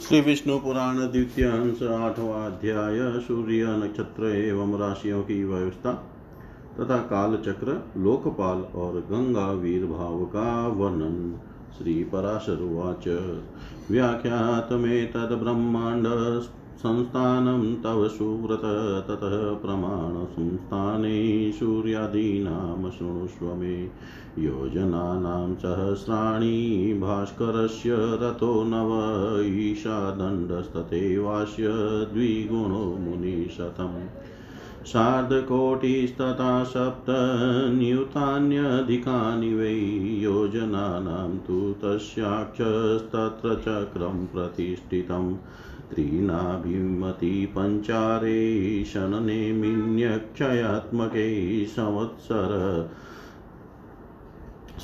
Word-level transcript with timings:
श्री 0.00 0.20
विष्णु 0.20 0.58
पुराण 0.58 0.96
द्वितीय 0.96 1.44
अंश 1.44 1.82
आठवां 1.82 2.44
अध्याय 2.50 2.98
सूर्य 3.20 3.64
नक्षत्र 3.66 4.26
एवं 4.26 4.78
राशियों 4.78 5.22
की 5.22 5.44
व्यवस्था 5.44 5.92
तथा 6.78 6.96
कालचक्र, 6.96 7.74
लोकपाल 7.96 8.62
और 8.80 8.94
गंगा 9.10 9.52
वीर 9.52 9.84
भाव 9.86 10.24
का 10.24 10.68
वर्णन 10.68 11.18
श्री 11.78 12.04
पराशर 12.04 12.62
उवाच। 12.62 13.08
व्याख्यातमेतद् 13.90 15.34
ब्रह्माण्ड 15.42 16.06
संस्थानं 16.80 17.74
तव 17.74 18.08
सुव्रत, 18.08 19.04
ततः 19.08 19.54
प्रमाणसंस्थाने 19.54 21.52
सूर्यादीनां 21.52 22.90
शृणुष्व 22.90 23.54
मे। 23.54 23.88
योजनानां 24.38 25.54
सहस्राणि 25.54 26.98
भास्करस्य 27.02 27.90
रथो 27.94 28.64
नव 28.66 29.42
ईशादण्डस्तथैवास्य 29.42 31.64
द्विगुणो 32.12 32.96
मुनिशतम्। 33.00 34.06
सार्धकोटिस्तथा 34.84 36.64
सप्तन्यूतान्यधिकानि 36.64 39.54
वै 39.54 40.20
योजनानां 40.20 41.38
तु 41.38 41.74
तस्याक्षस्तत्र 41.84 43.54
चक्रं 43.54 44.26
प्रतिष्ठितम्। 44.26 45.36
त्रीणाभिमति 45.90 47.52
पञ्चारे 47.56 48.84
शननेमिन्यक्षयात्मके 48.84 51.28
संवत्सर 51.66 52.90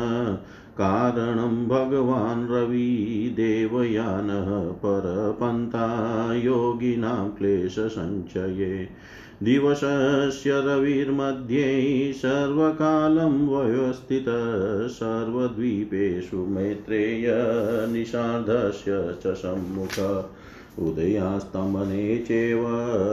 कारणं 0.78 1.68
भगवान् 1.68 2.50
रविदेवयानः 2.50 4.72
परपन्था 4.72 6.34
योगिनां 6.34 7.30
क्लेशसञ्चये। 7.30 8.88
दिवसस्य 9.42 10.50
रविर्मध्ये 10.50 12.12
सर्वकालं 12.12 13.48
व्यवस्थितः 13.48 14.88
सर्वद्वीपेषु 14.88 16.36
मैत्रेय 16.36 17.26
निषार्धस्य 17.92 19.14
च 19.22 19.34
सम्मुख। 19.34 20.30
उदयास्तमने 20.78 22.18
चैव 22.18 22.66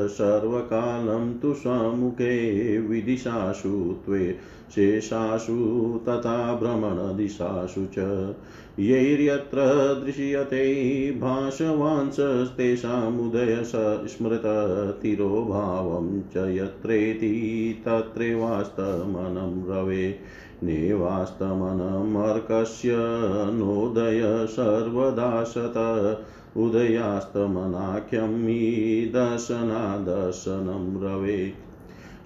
सर्वकालं 0.08 1.34
तु 1.34 1.54
सम्मुखे 1.54 2.82
विदिशासु 2.82 3.96
त्वे 4.06 4.36
शेषासु 4.76 6.00
तथा 6.10 6.56
भ्रमणदिशासु 6.56 7.86
च। 7.86 8.34
यैर्यत्र 8.80 9.58
दृश्यते 10.06 11.12
भाषवांसस्तेषामुदय 11.12 13.62
स्मृततिरोभावं 13.64 16.22
च 16.22 16.38
यत्रेति 16.38 17.84
तत्रैवास्तमनं 17.86 19.70
रवे। 19.70 20.20
नेवास्तमनमर्कस्य 20.64 22.90
नोदय 23.54 24.48
सर्वदा 24.50 25.44
सत 26.52 26.58
उदयास्तमनाख्यं 26.58 28.30
रवे। 31.04 31.54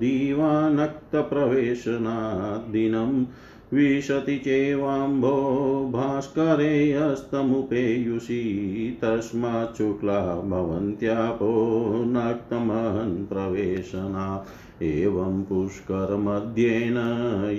दिवानक्तप्रवेशनात् 0.00 2.70
दिनं 2.72 3.24
विशति 3.74 4.38
चेवाम्भो 4.38 5.32
भास्करे 5.92 6.92
अस्तमुपेयुषि 6.92 8.42
तस्मात् 9.02 9.76
शुक्ला 9.78 10.40
भवन्त्यापो 10.40 11.72
नक्तमहन् 12.06 13.26
प्रवेशना। 13.26 14.46
एवं 14.82 15.42
पुष्करमध्येन 15.42 16.96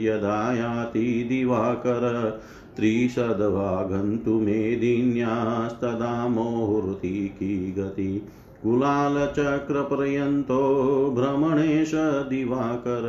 यदा 0.02 0.54
याति 0.54 1.26
दिवाकर 1.30 2.40
त्रिशद्वागन्तु 2.76 4.40
मेदिन्यास्तदा 4.40 6.28
मुहूर्तिकी 6.28 7.72
गति। 7.72 8.28
कुलालचक्रपर्यन्तो 8.64 10.60
भ्रमणेश 11.16 11.92
दिवाकर 12.30 13.06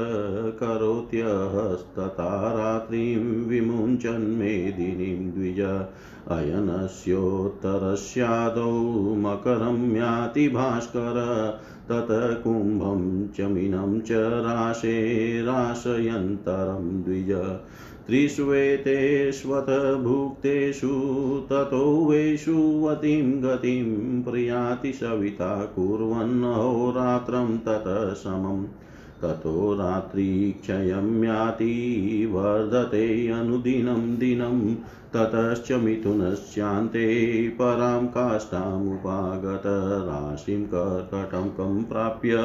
करोत्यहस्तता 0.60 2.26
रात्रिं 2.56 3.22
विमुञ्चन्मेदिनीं 3.48 5.30
द्विज 5.30 5.60
अयनस्योत्तरस्यादौ 6.36 8.72
मकरं 9.16 9.78
याति 9.96 10.48
भास्कर 10.48 11.18
ततः 11.90 12.34
कुम्भं 12.34 13.28
च 13.28 13.40
मीनं 13.40 14.00
च 14.00 14.12
राशे 14.12 15.42
राशयन्तरं 15.42 17.02
द्विज। 17.02 17.32
त्रिष्वेतेष्वथ 18.06 19.96
भुक्तेषु, 20.02 20.88
ततो 21.50 22.06
वेषु 22.10 22.52
वतीं 22.52 23.42
गतिं 23.42 24.22
प्रयाति 24.22 24.92
सविता 24.92 25.64
कुर्वन्नहोरात्रं 25.64 27.58
ततः 27.58 28.14
समम्। 28.14 28.66
ततो 29.22 29.74
रात्रिक्षयं 29.74 31.24
याति 31.24 32.28
वर्धते 32.32 33.28
अनुदिनं 33.28 34.18
दिनं, 34.18 34.74
ततश्च 35.14 35.72
मिथुनश्चान्ते 35.72 37.48
परां 37.48 38.06
काष्ठामुपागत 38.06 39.62
राशिं 40.06 40.64
कर्कटकं 40.64 41.84
प्राप्य 41.84 42.36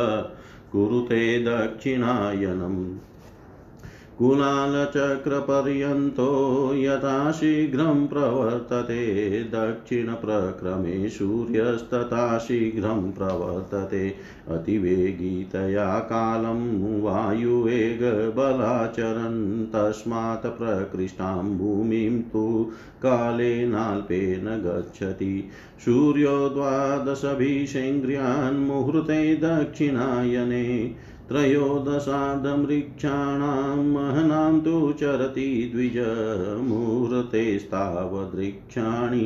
कुरुते 0.71 1.45
दक्षिणायनम्। 1.45 3.12
कुलालचक्रपर्यन्तो 4.17 6.71
यथा 6.75 7.31
शीघ्रं 7.31 8.07
प्रवर्तते 8.07 9.43
दक्षिणप्रक्रमे 9.43 11.09
सूर्यस्तथा 11.09 12.37
शीघ्रं 12.37 13.11
प्रवर्तते 13.11 14.15
अतिवेगितया 14.49 15.99
कालं 15.99 17.01
वायुवेगबलाचरन् 17.01 19.65
तस्मात् 19.65 20.45
प्रकृष्टां 20.45 21.57
भूमिं 21.57 22.21
तु 22.21 22.71
कालेनाल्पेन 22.97 24.45
गच्छति। 24.45 25.49
सूर्यो 25.79 26.49
द्वादशभिषेन्द्रियान् 26.49 28.67
मुहूर्ते 28.67 29.35
दक्षिणायने 29.35 30.95
त्रयोदशार्धमृक्षाणां 31.33 33.77
महनां 33.93 34.57
तु 34.65 34.73
चरति 34.99 35.45
द्विज 35.73 35.95
मुहूर्तेस्तावदृक्षाणि 36.67 39.23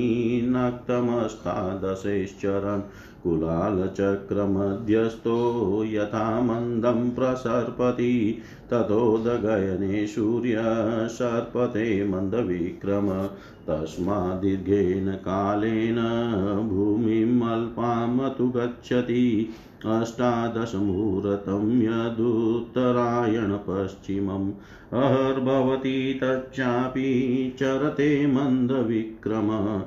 नक्तमष्टादशैश्चरन् 0.53 2.85
कुलालचक्रमध्यस्थो 3.23 5.83
यथा 5.83 6.41
मन्दं 6.41 7.09
प्रसर्पति 7.09 8.41
ततोदगयने 8.69 10.07
सूर्यसर्पते 10.07 12.09
मन्दविक्रम। 12.09 13.29
तस्माद्दीर्घेन 13.67 15.11
कालेन 15.11 15.97
भूमिम् 16.69 17.41
अल्पामतु 17.41 18.47
गच्छति। 18.47 19.49
अष्टादशमुहूर्तं 19.85 21.81
यदुत्तरायणपश्चिमम् 21.81 24.51
अहर्भवति 24.93 26.19
तच्चापि 26.23 27.53
चरते 27.59 28.27
मन्दविक्रम। 28.27 29.81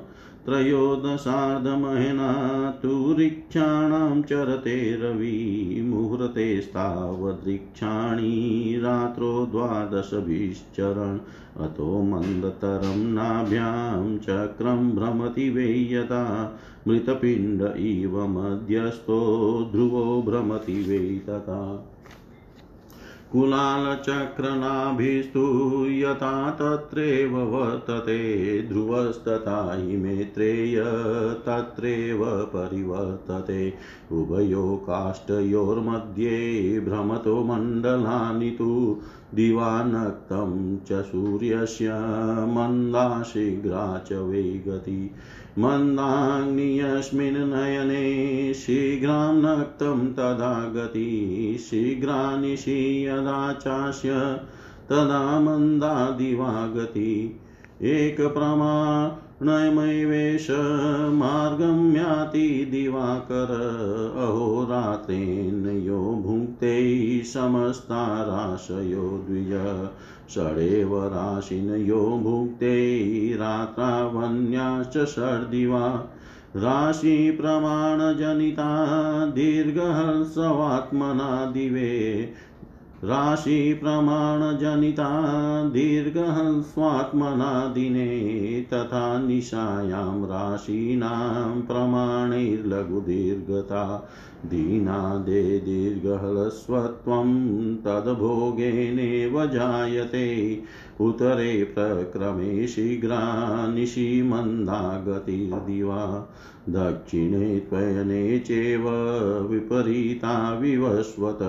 त्रयोदशार्धमहिना 0.45 2.31
तु 2.83 3.15
ऋक्षाणां 3.19 4.21
चरते 4.21 4.97
रवि 5.01 5.81
मुहूर्तेस्तावदृक्षाणि 5.85 8.79
रात्रो 8.83 9.47
द्वादशभिश्चरन् 9.51 11.19
अतो 11.63 12.01
मन्दतरं 12.01 13.13
नाभ्यां 13.13 14.17
चक्रं 14.17 14.95
भ्रमति 14.95 15.49
वै 15.49 15.87
यथा 15.91 16.57
मृतपिण्ड 16.87 17.77
इव 17.77 18.37
मध्यस्थो 18.37 19.19
ध्रुवो 19.71 20.21
भ्रमति 20.21 20.81
वै 20.81 21.21
तथा 21.29 21.90
कुलालचक्रनाभिस्तु 23.31 25.87
यथा 25.89 26.51
तत्रैव 26.51 27.37
वर्तते, 27.37 28.61
ध्रुवस्तथा 28.61 29.73
हि 29.73 29.97
मेत्रेय 29.97 30.83
तत्रैव 31.45 32.25
परिवर्तते। 32.25 33.73
उभयो 34.11 34.75
काष्ठयोर्मध्ये 34.75 36.79
भ्रमतो 36.79 37.43
मण्डलानि 37.43 38.51
तु 38.51 39.01
दिवानक्तं 39.35 40.77
च 40.77 41.05
सूर्यस्य 41.05 41.89
मन्दा 42.47 43.23
शीघ्रा 43.23 44.03
च 44.07 44.13
वै 44.13 44.63
मन्दाग्नियस्मिन् 45.59 47.35
नयने 47.35 48.53
शीघ्रां 48.53 49.35
नक्तं 49.35 50.13
तदा 50.13 50.65
गति। 50.65 51.57
शीघ्रानिशि 51.59 53.07
यदा 53.07 53.53
चास्य 53.53 54.09
तदा 54.89 55.39
मन्दा 55.39 56.11
दिवा 56.11 56.67
गति 56.67 57.39
एकप्रमाणमैवेश 59.41 60.47
मार्गं 61.13 61.95
याति 61.95 62.67
दिवाकर। 62.71 64.13
अहोरात्रेण 64.17 65.83
यो 65.83 65.99
भुङ्क्ते 65.99 67.23
समस्ता 67.23 68.23
राशयो 68.23 69.25
द्विज। 69.29 69.89
षडेव 70.29 71.05
राशिन 71.05 71.69
यो 71.69 72.19
भुक्ते 72.23 73.35
रात्रावन्याश्च 73.35 74.91
षड्दिवा 74.91 76.09
राशिप्रमाणजनिता 76.55 79.25
दीर्घहर्षवात्मना 79.25 81.45
दिवे। 81.45 82.29
राशिप्रमाणजनिता 83.03 85.69
दीर्घहस्वात्मना 85.69 87.67
दिने 87.67 88.65
तथा 88.73 89.19
निशायां 89.19 90.25
राशीनां 90.25 91.61
प्रमाणैर्लघुदीर्घता 91.61 94.09
दीनादे 94.45 95.59
दीर्घहलस्वत्वं 95.59 97.75
तद्भोगेनेव 97.75 99.45
जायते। 99.45 100.63
उतरे 101.01 101.63
प्रक्रमे 101.63 102.67
शीघ्रा 102.67 103.67
निशिमन्दा 103.67 105.03
गतिर्दिवा 105.07 106.31
दक्षिणे 106.69 107.59
त्वयने 107.59 108.39
चैव 108.39 108.89
विपरीता 109.47 110.59
विवस्वत। 110.59 111.39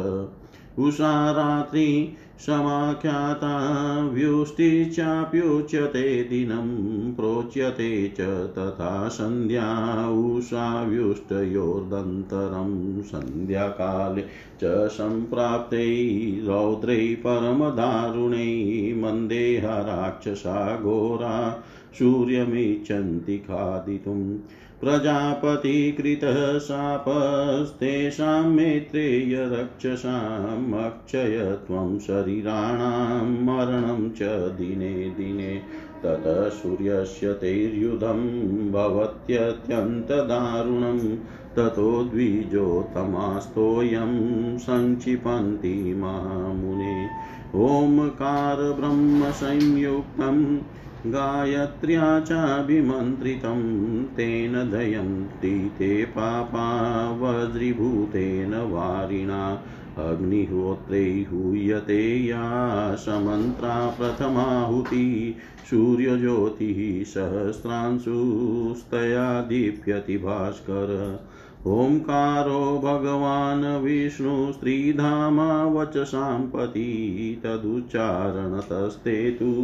उषा 0.79 1.31
रात्रि 1.31 2.17
समाख्याता 2.39 4.11
व्युष्टिश्चाप्युच्यते 4.13 6.25
दिनं 6.25 7.15
प्रोच्यते 7.15 8.09
च 8.09 8.51
तथा 8.59 9.09
सन्ध्या। 9.09 10.09
उषाव्युष्टयोर्दन्तरं 10.09 13.03
सन्ध्याकाले 13.03 14.25
च 14.63 14.89
सम्प्राप्ते 14.89 16.41
रौद्रै 16.45 17.15
परमदारुणै 17.15 18.95
मन्देह 18.97 19.67
राक्षसा 19.67 20.77
घोरा 20.77 21.65
सूर्यमिच्छन्ति 21.95 23.39
खादितुम्। 23.39 24.39
प्रजापतिकृतः 24.83 26.59
शापस्तेषां 26.59 28.45
मेत्रेय 28.45 29.45
रक्षसाम् 29.45 30.75
अक्षय 30.75 31.59
त्वं 31.67 31.99
शरीराणां 31.99 33.27
मरणं 33.27 34.11
च 34.11 34.55
दिने 34.59 34.93
दिने। 34.93 35.63
ततः 36.03 36.49
सूर्यस्य 36.49 37.33
तैर्युधं 37.33 38.73
भवत्यत्यन्तदारुणं, 38.73 41.19
ततो 41.57 42.05
द्विजोतमास्तोऽयं 42.05 44.59
सङ्क्षिपन्ति 44.59 45.95
मामुने। 45.95 47.09
ओङ्कार 47.55 48.57
ब्रह्मसंयुक्तम् 48.57 50.59
गायत्र्या 51.07 52.21
चाभिमन्त्रितं 52.21 54.05
तेन 54.05 54.53
दयन्ति 54.53 55.75
ते 55.79 56.05
पापा 56.05 57.19
वज्रीभूतेन 57.23 58.55
वारिणा। 58.55 59.63
अग्निहोत्रे 59.99 61.27
हूयते 61.33 62.19
या 62.19 62.95
समन्त्रा 62.95 63.89
प्रथमाहुति। 63.89 65.37
सूर्यज्योतिः 65.71 67.05
सहस्रांशुस्तया 67.05 69.43
दीप्यति 69.43 70.17
भास्कर। 70.17 71.19
ओङ्कारो 71.67 72.79
भगवान् 72.79 73.83
विष्णुस्त्रीधामा 73.83 75.65
वचसां 75.65 76.41
पति 76.41 77.41
तदुच्चारणतस्ते 77.45 79.31
तु 79.31 79.55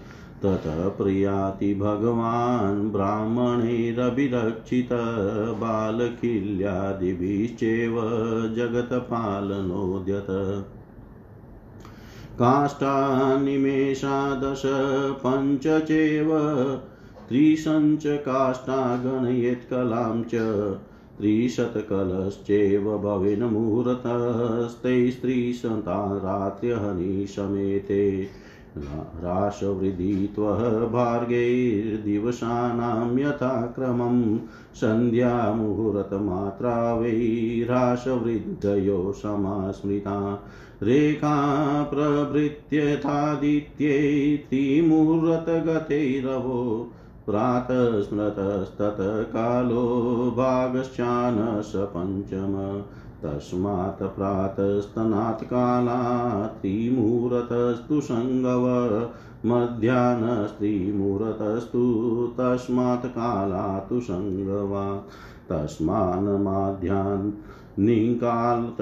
ततः 0.42 0.88
प्रयाति 0.88 1.74
भगवान् 1.74 2.92
ब्राह्मणैरभिरक्षित 2.92 4.88
बालकिल्यादिभिश्चैव 5.52 7.96
जगत्पालनोद्यत। 8.56 10.26
काष्ठानिमेषादश 12.38 14.62
पञ्च 15.26 15.82
चैव 15.82 16.28
त्रिशञ्च 17.28 18.02
काष्ठा 18.06 18.96
गणयेत्कलां 18.96 20.22
च, 20.22 20.34
त्रिशतकलश्चैव 21.18 22.98
भवेन 22.98 23.42
मुहूर्तस्तैस्त्रिशता 23.42 26.18
रात्र्यहनिशमेते 28.78 29.20
ह्रासवृद्धित्वः 29.20 30.60
भार्गैर्दिवसानां 30.92 31.58
यथाक्रमं 33.18 34.38
सन्ध्यामुहूर्तमात्रा 34.80 36.94
वै 36.94 37.10
ह्रासवृद्धयो 37.64 39.12
समास्मृता 39.12 40.16
रेखा 40.82 41.34
प्रभृत्यथादित्यै 41.82 42.36
त्रिमुहूर्तगतैरवो 44.50 46.60
प्रातः 47.26 48.00
स्मृतस्तत्कालो 48.00 49.84
भागश्चानस 50.36 51.72
पञ्चम 51.76 52.82
तस्मात् 53.24 54.02
प्रातस्तनात् 54.02 55.44
कालात् 55.44 56.62
त्रिमुहूर्तस्तु 56.62 58.00
सङ्गव 58.00 58.66
मध्याह्नस्त्रिमुहूर्तस्तु 59.46 61.82
तस्मात् 62.40 63.06
कालात् 63.06 64.02
सङ्गवा 64.02 65.02
तस्मान्माध्यान् 65.50 67.32
निकालत 67.78 68.76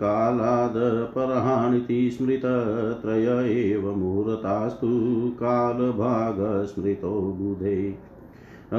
कालादपरहानिति 0.00 2.10
स्मृतत्रय 2.10 3.50
एव 3.50 3.94
मुहूर्तास्तु 3.94 4.88
कालभागस्मृतो 5.36 7.36
बुधे। 7.40 8.11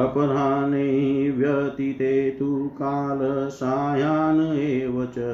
अपराह्ने 0.02 0.86
व्यतीते 1.38 2.14
तु 2.38 2.46
कालसायान् 2.78 4.40
एव 4.42 4.96
च 5.18 5.26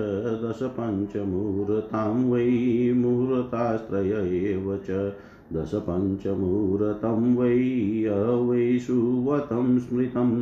दशपञ्चमुहूर्तां 0.42 2.16
वै 2.32 2.48
मुहूर्तास्त्रय 3.04 4.12
एव 4.40 4.68
च 4.90 4.98
दशपञ्चमुहूर्तं 5.54 7.22
वै 7.38 7.56
अवैषुवतं 8.16 9.80
स्मृतम् 9.80 10.36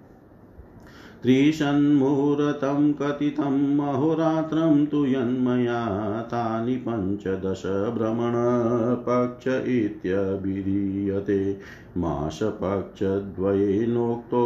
त्रिषन्मुहूर्तं 1.26 2.94
कथितं 2.94 3.86
अहोरात्रं 3.86 4.86
तु 4.86 5.06
यन्मया 5.06 6.22
तानि 6.22 6.84
पञ्चदश 6.88 7.64
भ्रमणपक्ष 7.96 9.48
इत्यभिधीयते 9.48 11.60
मासपक्षद्वयेनोक्तो 11.98 14.46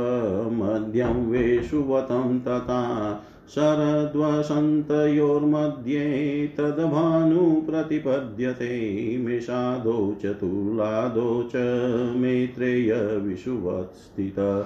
मध्यं 0.51 1.31
वेषुवतं 1.31 2.39
तथा। 2.39 3.23
शरद्वसन्तयोर्मध्ये 3.49 6.49
तद्भानुप्रतिपद्यते 6.57 9.17
मेषादौ 9.17 10.15
च 10.21 10.25
तुलादौ 10.25 11.43
च 11.43 11.51
मैत्रेयविषुवत्स्थित। 12.17 14.65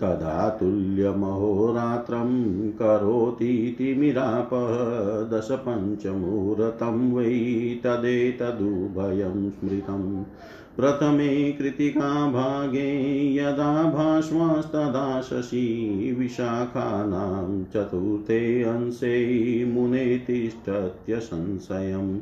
तदा 0.00 0.48
तुल्यमहोरात्रं 0.48 2.70
करोतीति 2.70 3.94
मिरापः 3.94 5.36
दशपञ्चमुहूर्तं 5.36 7.12
वै 7.12 7.80
तदेतदुभयं 7.84 9.50
स्मृतम्। 9.50 10.24
प्रथमे 10.76 11.52
कृतिकाभागे 11.52 13.36
यदा 13.36 13.82
भाष्मस्तदा 13.82 15.20
शशि 15.20 16.16
विशाखानां 16.18 17.64
चतुर्थे 17.64 18.62
अंशे 18.62 19.64
मुने 19.64 20.18
तिष्ठत्यसंशयम् 20.18 22.18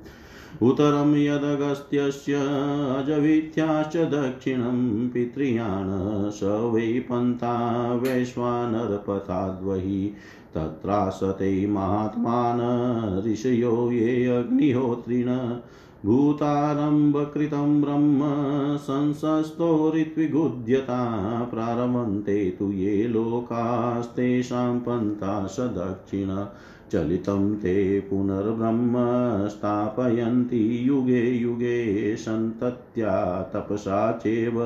उत्तरं 0.63 1.17
यदगस्त्यस्य 1.17 2.35
अजवीथ्याश्च 2.99 3.97
दक्षिणं 3.97 5.09
पितृयाण 5.09 6.31
स 6.31 6.41
वै 6.43 6.83
पन्था 6.83 7.95
वैश्वानरपथाद्वहि, 7.95 10.15
तत्रासते 10.55 11.67
महात्मान 11.67 12.61
ऋषयो 13.27 13.91
ये 13.91 14.27
अग्निहोत्रिण। 14.27 15.59
भूतारम्भकृतं 16.05 17.81
ब्रह्म 17.83 18.27
संसस्तो 18.79 19.69
ऋत्विगुध्यता 19.97 20.99
प्रारभन्ते 21.45 22.39
तु 22.59 22.71
ये 22.73 23.07
लोकास्तेषां 23.09 24.79
पन्था 24.81 25.47
स 25.47 25.69
दक्षिण 25.77 26.35
चलितं 26.93 27.55
ते 27.55 28.01
पुनर्ब्रह्म 28.01 29.05
स्थापयन्ति 29.49 30.63
युगे 30.89 31.23
युगे 31.31 32.17
सन्तत्या 32.17 33.15
तपसा 33.55 34.11
चैव 34.19 34.61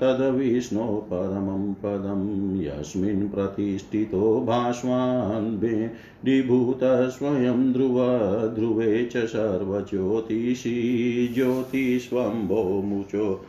तद्विष्णो 0.00 1.08
परमं 1.12 1.74
पदं 1.74 2.60
यस्मिन् 2.60 3.28
प्रतिष्ठितो 3.28 4.40
भाष्वान् 4.40 5.58
विभूतः 6.24 7.08
स्वयं 7.08 7.72
ध्रुव, 7.72 7.98
ध्रुवे 8.54 9.04
च 9.04 9.16
सर्वज्योतिषी 9.16 11.30
ज्योतिष्वम्भो 11.34 12.82
मुचो 12.82 13.44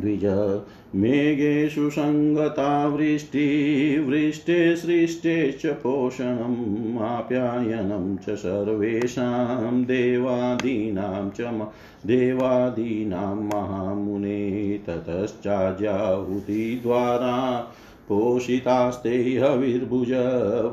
द्विज 0.00 0.60
मेघेषु 0.94 1.90
सङ्गता 1.90 2.86
वृष्टिवृष्टे 2.86 4.76
सृष्टे 4.76 5.52
च 5.52 5.66
पोषणम् 5.66 6.98
आप्यायनं 6.98 8.16
च 8.16 8.38
सर्वेषां 8.38 9.84
देवादीनां 9.84 11.30
च 11.30 11.66
देवादीनां 12.06 13.36
महामुने 13.36 14.80
ततश्चाजाहुतिद्वारा 14.86 17.72
पोषितास्ते 18.08 19.38
हविर्भुज 19.38 20.12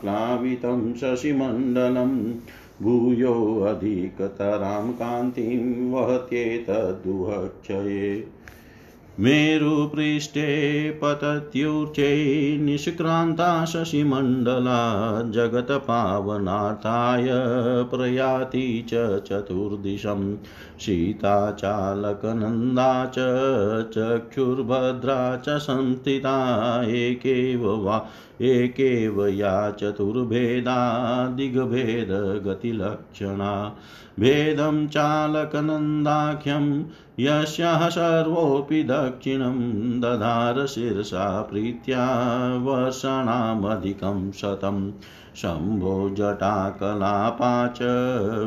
प्लावितं 0.02 0.94
शशिमण्डलम् 0.94 2.34
भूयोऽधिकतरां 2.82 4.92
कान्तिं 4.92 5.92
वहत्येतद्दुःक्षये 5.92 8.43
मेरुपृष्ठे 9.20 10.46
पतत्युर्चे 11.02 12.06
निष्क्रान्ता 12.58 13.66
शशिमण्डला 13.66 14.78
जगत्पावनार्थाय 15.32 17.28
प्रयाति 17.92 18.64
च 18.90 19.04
चतुर्दिशं 19.28 20.24
सीताचालकनन्दा 20.80 21.52
च 23.18 23.28
चक्षुर्भद्रा 23.94 25.20
च 25.38 25.58
संस्थिता 25.62 26.34
एकेव 26.96 27.68
वा 27.84 27.98
एकेव 28.42 29.26
या 29.26 29.72
चतुर्भेदा 29.72 31.28
दिग्भेदगतिलक्षणा 31.28 33.76
भेदं 34.20 34.88
चालकनन्दाख्यं 34.88 36.84
यस्याः 37.20 37.90
सर्वोऽपि 37.90 38.84
दक्षिणं 38.84 40.00
दधार 40.00 40.66
शिरसा 40.66 41.42
प्रीत्या 41.42 42.58
वर्षाणामधिकं 42.58 44.32
शतं। 44.32 44.92
शम्भो 45.36 46.10
जटाकलापा 46.10 47.68
च 47.68 47.78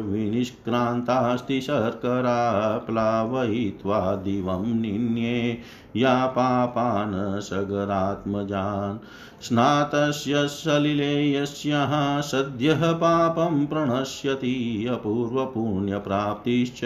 विनिष्क्रान्तास्ति 0.07 1.61
शर्करा 1.61 2.79
प्लावयित्वा 2.79 4.17
दिवं 4.17 4.81
निन्ये। 4.81 5.59
या 5.97 6.27
पापान् 6.27 7.41
सगरात्मजान्। 7.41 8.99
स्नातस्य 9.43 10.49
सलिले 10.49 11.33
यस्याः 11.33 12.21
सद्यः 12.21 12.93
पापं 12.93 13.67
प्रणश्यति, 13.67 14.87
अपूर्वपुण्यप्राप्तिश्च 14.91 16.81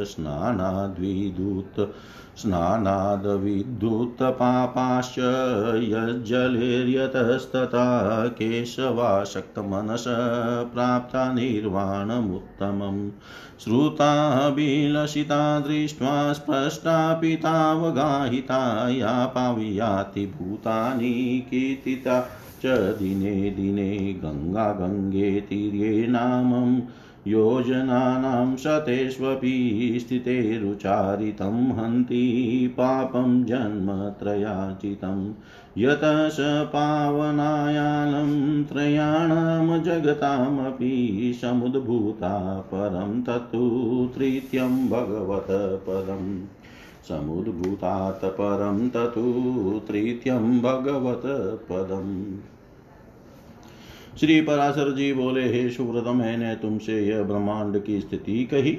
स्नानाद्विदूत 0.05 1.93
स्नानादविद्युत्पापाश्च 2.37 5.15
यज्जलेर्यतस्तथा 5.83 8.27
केशवासक्तमनस 8.27 10.05
प्राप्ता 10.73 11.33
निर्वाणमुत्तमम् 11.33 13.11
श्रुताभिलषिता 13.59 15.59
दृष्ट्वा 15.59 16.33
स्पष्टा 16.33 17.13
पितावगाहिता, 17.13 18.89
या 18.89 19.25
पावियाति 19.25 20.33
कीर्तिता 21.41 22.29
दिने 22.65 23.51
दिने 23.51 24.13
गङ्गा 24.13 24.71
गङ्गे 24.71 26.07
नामं 26.07 26.81
योजनानां 27.27 28.55
शतेष्वपि 28.55 29.97
स्थितेरुचारितं 29.99 31.71
हन्ति 31.71 32.21
पापं 32.77 33.43
जन्मत्रयाचितं 33.43 35.33
यतः 35.77 36.29
स 36.29 36.37
पावनायानं 36.65 38.63
त्रयाणां 38.63 39.81
जगतामपि 39.81 40.93
समुद्भूता 41.41 42.61
परं 42.61 43.21
तत्तु 43.21 43.67
तृतीयं 44.15 44.89
भगवत 44.89 45.47
पदम् 45.89 46.47
समुद्भूतात् 47.07 48.25
परं 48.25 48.89
ततु 48.89 49.21
तृतीयं 49.87 50.59
भगवत 50.61 51.21
पदम् 51.71 52.50
श्री 54.11 54.39
पराशर 54.41 54.91
जी 54.91 55.11
बोले, 55.13 55.41
हे 55.43 55.69
सुव्रत 55.69 56.07
मैंने 56.07 56.53
तुमसे 56.55 56.99
यह 56.99 57.21
ब्रह्मांड 57.23 57.77
की 57.83 57.99
स्थिति 58.01 58.43
कही। 58.45 58.77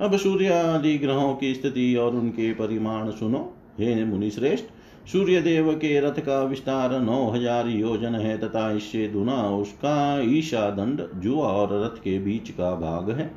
अब 0.00 0.16
सूर्य 0.16 0.48
आदि 0.52 0.96
ग्रहों 0.98 1.34
की 1.34 1.52
स्थिति 1.54 1.94
और 1.96 2.14
उनके 2.14 2.52
परिमाण 2.54 3.10
सुनो। 3.10 3.38
हे 3.78 4.04
मुनि 4.04 4.30
श्रेष्ठ 4.30 4.64
सूर्य 5.08 5.40
देव 5.40 5.72
के 5.74 5.98
रथ 6.00 6.18
का 6.20 6.42
विस्तार 6.44 6.98
नौ 7.00 7.30
हज़ार 7.30 7.68
योजन 7.68 8.14
है 8.14 8.36
तथा 8.38 8.70
इससे 8.72 9.06
दुना 9.08 9.36
उसका 9.50 10.20
ईशा 10.28 10.68
दंड 10.70 11.06
जुआ 11.16 11.48
और 11.48 11.80
रथ 11.84 12.02
के 12.02 12.18
बीच 12.18 12.50
का 12.50 12.74
भाग 12.76 13.10
है। 13.10 13.30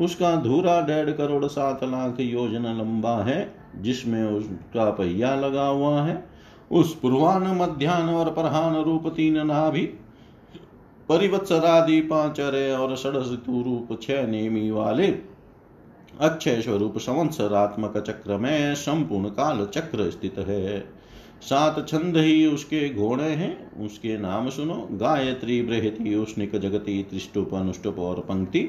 उसका 0.00 0.34
धूरा 0.36 0.80
डेढ़ 0.80 1.10
करोड़ 1.10 1.44
सात 1.46 1.84
लाख 1.84 2.20
योजन 2.20 2.66
लंबा 2.78 3.16
है, 3.24 3.54
जिसमें 3.76 4.22
उसका 4.24 4.90
पहिया 4.90 5.34
लगा 5.36 5.66
हुआ 5.66 6.00
है। 6.02 6.22
उस 6.70 6.94
पूर्वान 6.94 7.42
मध्यान्ह 7.56 8.12
और 8.12 8.30
प्रहान 8.32 8.76
रूप 8.76 9.12
तीन 9.16 9.46
नाभि 9.46 9.88
परिवत्सरादि 11.12 12.00
पाँच 12.00 12.40
अरे 12.40 12.70
और 12.72 12.96
षडतु 12.96 13.62
रूप 13.62 13.98
छह 14.02 14.26
नेमी 14.26 14.70
वाले 14.70 15.06
अक्षय 16.20 16.60
स्वरूप 16.60 16.98
संवत्सरात्मक 16.98 17.98
चक्र 17.98 18.36
में 18.36 18.74
संपूर्ण 18.74 19.28
काल 19.28 19.64
चक्र 19.66 20.10
स्थित 20.10 20.38
है 20.38 20.80
सात 21.42 21.88
छंद 21.88 22.16
ही 22.16 22.46
उसके 22.46 22.88
घोड़े 22.94 23.24
हैं, 23.24 23.84
उसके 23.84 24.16
नाम 24.18 24.48
सुनो। 24.50 24.88
गायत्री 24.92 25.62
बृहति 25.62 26.14
उष्णिक 26.14 26.56
जगती 26.56 27.02
त्रिष्टुप, 27.02 27.54
अनुष्टुप 27.54 27.98
और 27.98 28.20
पंक्ति। 28.20 28.68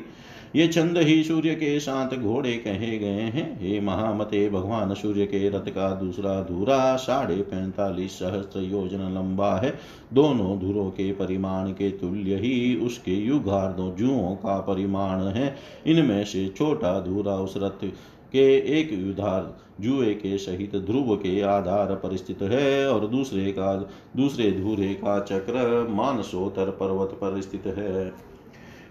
ये 0.56 0.68
छंद 0.68 0.98
ही 0.98 1.24
सूर्य 1.24 1.54
के 1.56 1.80
साथ 1.80 2.16
घोड़े 2.18 2.52
कहे 2.54 2.98
गए 3.00 3.22
हैं। 3.28 3.60
हे 3.62 3.80
महामते, 3.80 4.50
भगवान 4.50 4.94
सूर्य 4.94 5.26
के 5.26 5.50
रथ 5.50 5.70
का 5.70 5.90
दूसरा 5.96 6.42
धूरा 6.44 6.96
साढ़े 6.96 7.36
पैंतालीस 7.36 8.12
सहस्त्र 8.12 8.60
योजना 8.60 9.10
लंबा 9.10 9.56
है। 9.56 9.74
दोनों 10.14 10.60
धुरों 10.60 10.90
के 10.90 11.12
परिमाण 11.12 11.70
के 11.70 11.90
तुल्य 11.92 12.36
ही 12.36 12.76
उसके 12.76 13.12
युगार्धों 13.12 13.96
जुओं 13.96 14.36
का 14.36 14.60
परिमाण 14.60 15.24
है। 15.24 15.56
इनमें 15.88 16.24
से 16.26 16.48
छोटा 16.48 17.00
धूरा 17.00 17.36
उस 17.36 17.54
रथ 17.58 17.86
के 18.32 18.46
एक 18.80 18.94
युधार 18.94 19.58
जुए 19.82 20.14
के 20.14 20.38
सहित 20.38 20.76
ध्रुव 20.76 21.16
के 21.16 21.42
आधार 21.42 21.96
पर 21.96 22.16
स्थित 22.18 22.42
है 22.42 22.88
और 22.88 23.08
दूसरे 23.08 23.52
का, 23.52 23.76
दूसरे 24.16 24.52
धूरे 24.52 24.94
का 24.94 25.20
चक्र 25.20 25.88
मानसोतर 25.90 26.70
पर्वत 26.70 27.10
पर 27.10 27.42
स्थित 27.42 27.68
है। 27.68 28.33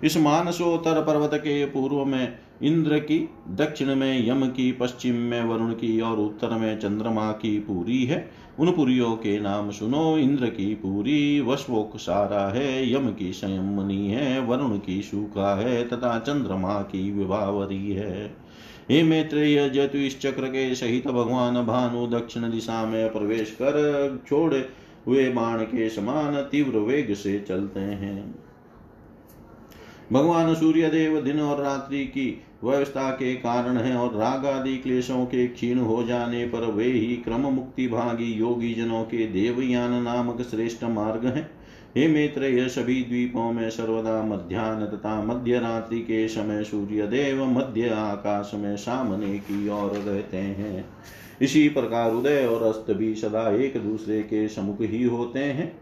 इस 0.04 0.16
मानसोत्तर 0.16 1.02
पर्वत 1.02 1.30
के 1.34 1.64
पूर्व 1.64 2.04
में 2.04 2.38
इंद्र 2.62 2.98
की, 2.98 3.28
दक्षिण 3.48 3.94
में 3.94 4.28
यम 4.28 4.46
की, 4.46 4.72
पश्चिम 4.72 5.14
में 5.14 5.44
वरुण 5.44 5.72
की 5.72 6.00
और 6.00 6.18
उत्तर 6.18 6.48
में 6.48 6.78
चंद्रमा 6.78 7.32
की 7.32 7.58
पूरी 7.58 8.04
है। 8.04 8.30
उन 8.58 8.72
पुरियों 8.72 9.16
के 9.16 9.40
नाम 9.40 9.70
सुनो, 9.70 10.18
इंद्र 10.18 10.46
की 10.46 10.74
पूरी 10.74 11.40
वस्वोक 11.40 11.96
सारा 11.96 12.52
है। 12.52 12.92
यम 12.92 13.12
की 13.12 13.32
संयमनी 13.32 14.08
है, 14.08 14.40
वरुण 14.40 14.78
की 14.78 15.02
सूखा 15.02 15.60
है, 15.60 15.88
तथा 15.88 16.18
चंद्रमा 16.18 16.80
की 16.80 17.12
विभावरी 17.12 17.92
है। 17.92 18.36
हे 18.90 19.02
मैत्रेय 19.02 19.68
जतु 19.68 19.98
इस 19.98 20.20
चक्र 20.20 20.46
के 20.46 20.74
सहित 20.74 21.08
भगवान 21.08 21.54
भानु 21.54 22.06
दक्षिण 22.06 22.42
दिशा 22.42 22.86
में 22.86 23.12
प्रवेश 23.12 23.50
कर, 23.50 24.22
छोड़े 24.28 24.68
हुए 25.06 25.28
बाण 25.28 25.58
के 25.58 25.88
समान 25.88 26.36
तीव्र 26.36 26.78
वेग 26.78 27.14
से 27.14 27.44
चलते 27.48 27.80
हैं। 27.80 28.34
भगवान 30.12 30.54
सूर्य 30.54 30.88
देव 30.88 31.20
दिन 31.20 31.40
और 31.40 31.62
रात्रि 31.62 32.04
की 32.04 32.42
व्यवस्था 32.64 33.10
के 33.10 33.34
कारण 33.34 33.76
है 33.76 33.96
और 33.96 34.14
राग 34.14 34.46
आदि 34.46 34.76
क्लेशों 34.76 35.24
के 35.26 35.46
क्षीण 35.46 35.78
हो 35.78 36.02
जाने 36.02 36.44
पर 36.44 36.70
वे 36.72 36.84
ही 36.84 37.16
क्रम 37.16 37.40
मुक्ति 37.40 37.86
भागी 37.88 38.24
योगी 38.24 38.74
जनों 38.74 39.02
के 39.04 39.26
देवयान 39.26 40.02
नामक 40.02 40.42
श्रेष्ठ 40.42 40.84
मार्ग 40.84 41.26
है। 41.26 41.50
हे 41.96 42.08
मित्र, 42.08 42.44
यह 42.44 42.68
सभी 42.68 43.02
द्वीपों 43.02 43.52
में 43.52 43.70
सर्वदा 43.70 44.22
मध्यान्ह 44.22 44.86
तथा 44.86 45.22
मध्य 45.22 45.58
रात्रि 45.58 45.98
के 46.00 46.28
समय 46.28 46.64
सूर्य 46.64 47.06
देव 47.06 47.44
मध्य 47.44 47.88
आकाश 47.88 48.50
में 48.54 48.76
सामने 48.76 49.38
की 49.38 49.68
ओर 49.68 49.90
रहते 49.90 50.36
हैं। 50.36 50.84
इसी 51.42 51.68
प्रकार 51.68 52.12
उदय 52.12 52.46
और 52.46 52.62
अस्त 52.62 52.90
भी 52.90 53.14
सदा 53.14 53.50
एक 53.50 53.76
दूसरे 53.76 54.22
के 54.22 54.48
समुख 54.48 54.76
ही 54.80 55.02
होते 55.04 55.40
हैं। 55.40 55.81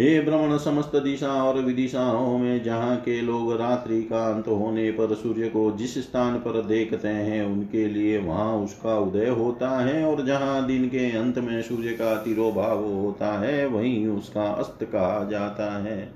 हे 0.00 0.20
भ्रमण 0.20 0.56
समस्त 0.58 0.96
दिशा 0.96 1.32
और 1.44 1.60
विदिशाओं 1.60 2.38
में 2.38 2.62
जहाँ 2.64 2.96
के 2.96 3.20
लोग 3.20 3.52
रात्रि 3.52 4.02
का 4.02 4.34
अंत 4.34 4.48
होने 4.48 4.90
पर 4.90 5.14
सूर्य 5.14 5.48
को 5.48 5.70
जिस 5.70 5.98
स्थान 5.98 6.36
पर 6.36 6.62
देखते 6.62 7.08
हैं, 7.08 7.44
उनके 7.46 7.86
लिए 7.88 8.18
वहाँ 8.18 8.56
उसका 8.56 8.98
उदय 8.98 9.28
होता 9.28 9.80
है 9.80 10.04
और 10.04 10.24
जहाँ 10.26 10.66
दिन 10.66 10.88
के 10.88 11.10
अंत 11.16 11.38
में 11.38 11.62
सूर्य 11.62 11.92
का 11.92 12.14
तिरोभाव 12.16 12.84
होता 12.84 13.38
है, 13.40 13.66
वहीं 13.66 14.06
उसका 14.06 14.44
अस्त 14.44 14.84
कहा 14.84 15.24
जाता 15.30 15.82
है। 15.82 16.12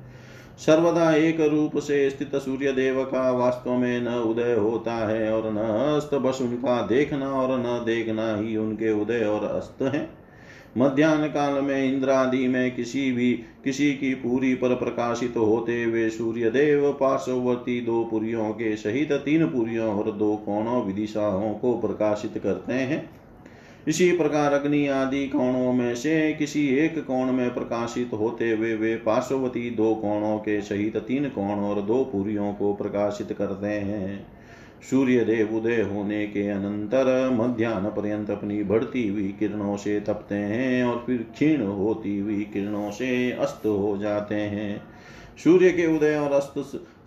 सर्वदा 0.59 1.15
एक 1.15 1.41
रूप 1.41 1.79
से 1.79 2.11
स्थित 2.11 2.37
सूर्य 2.37 2.73
देव 2.73 3.05
का 3.05 3.31
वास्तव 3.31 3.75
में 3.75 4.01
न 4.01 4.09
उदय 4.09 4.55
होता 4.55 4.95
है 5.09 5.33
और 5.33 5.53
न 5.53 5.59
अस्त, 5.97 6.15
बस 6.15 6.39
उनका 6.43 6.87
देखना 6.87 7.33
और 7.33 7.59
न 7.59 7.85
देखना 7.85 8.37
ही 8.37 8.57
उनके 8.57 9.03
उदय 9.03 9.25
और 9.25 9.45
अस्त 9.45 9.83
है। 9.83 10.14
मध्यान्ह 10.79 11.27
काल 11.27 11.61
में 11.61 11.95
इंद्रादि 11.95 12.49
में 12.49 12.75
किसी 12.77 13.13
भी, 13.13 13.33
किसी 13.65 13.93
की 13.93 14.15
पूरी 14.15 14.55
पर 14.55 14.75
प्रकाशित 14.75 15.35
तो 15.35 15.45
होते 15.45 15.85
हुए 15.85 16.09
सूर्य 16.09 16.51
देव 16.51 16.93
पार्श्ववर्ती 16.93 17.81
दो 17.81 18.05
पुरियों 18.05 18.51
के 18.51 18.77
सहित 18.77 19.13
तीन 19.13 19.47
पुरियों 19.47 19.95
और 19.95 20.13
दो 20.13 20.37
कोणों 20.37 20.85
विदिशाओं 20.85 21.55
को 21.55 21.81
प्रकाशित 21.81 22.39
करते 22.39 22.73
हैं। 22.73 23.11
इसी 23.89 24.17
प्रकार 24.17 24.53
अग्नि 24.53 24.89
आदि 24.89 25.27
कोणों 25.29 25.73
में 25.73 25.95
से 25.95 26.33
किसी 26.33 26.67
एक 26.69 26.99
कोण 26.99 27.33
में 27.33 27.55
प्रकाशित 27.55 28.11
होते 28.13 28.51
हुए 28.51 28.75
वे 28.75 28.97
पार्श्ववती 28.97 29.71
दो 29.71 29.95
कोणों 29.95 30.39
के 30.39 30.61
सहित 30.61 30.97
तीन 30.97 31.29
कोण 31.29 31.61
और 31.61 31.83
दो 31.83 32.05
पुरियों 32.05 32.53
को 32.55 32.75
प्रकाशित 32.75 33.33
करते 33.33 33.67
हैं। 33.67 34.34
सूर्य 34.91 35.21
देव 35.25 35.55
उदय 35.57 35.81
होने 35.83 36.27
के 36.27 36.49
अनंतर 36.49 37.31
मध्यान्ह 37.31 37.89
पर्यंत 37.89 38.31
अपनी 38.31 38.63
बढ़ती 38.63 39.07
हुई 39.09 39.29
किरणों 39.39 39.77
से 39.77 40.01
तपते 40.01 40.35
हैं 40.35 40.85
और 40.85 41.03
फिर 41.07 41.27
क्षीण 41.33 41.63
होती 41.63 42.19
हुई 42.19 42.43
किरणों 42.53 42.91
से 42.91 43.31
अस्त 43.33 43.67
हो 43.67 43.97
जाते 43.99 44.35
हैं। 44.35 44.83
सूर्य 45.45 45.71
के 45.71 45.87
उदय 45.97 46.17
और 46.17 46.33
अस्त 46.33 46.55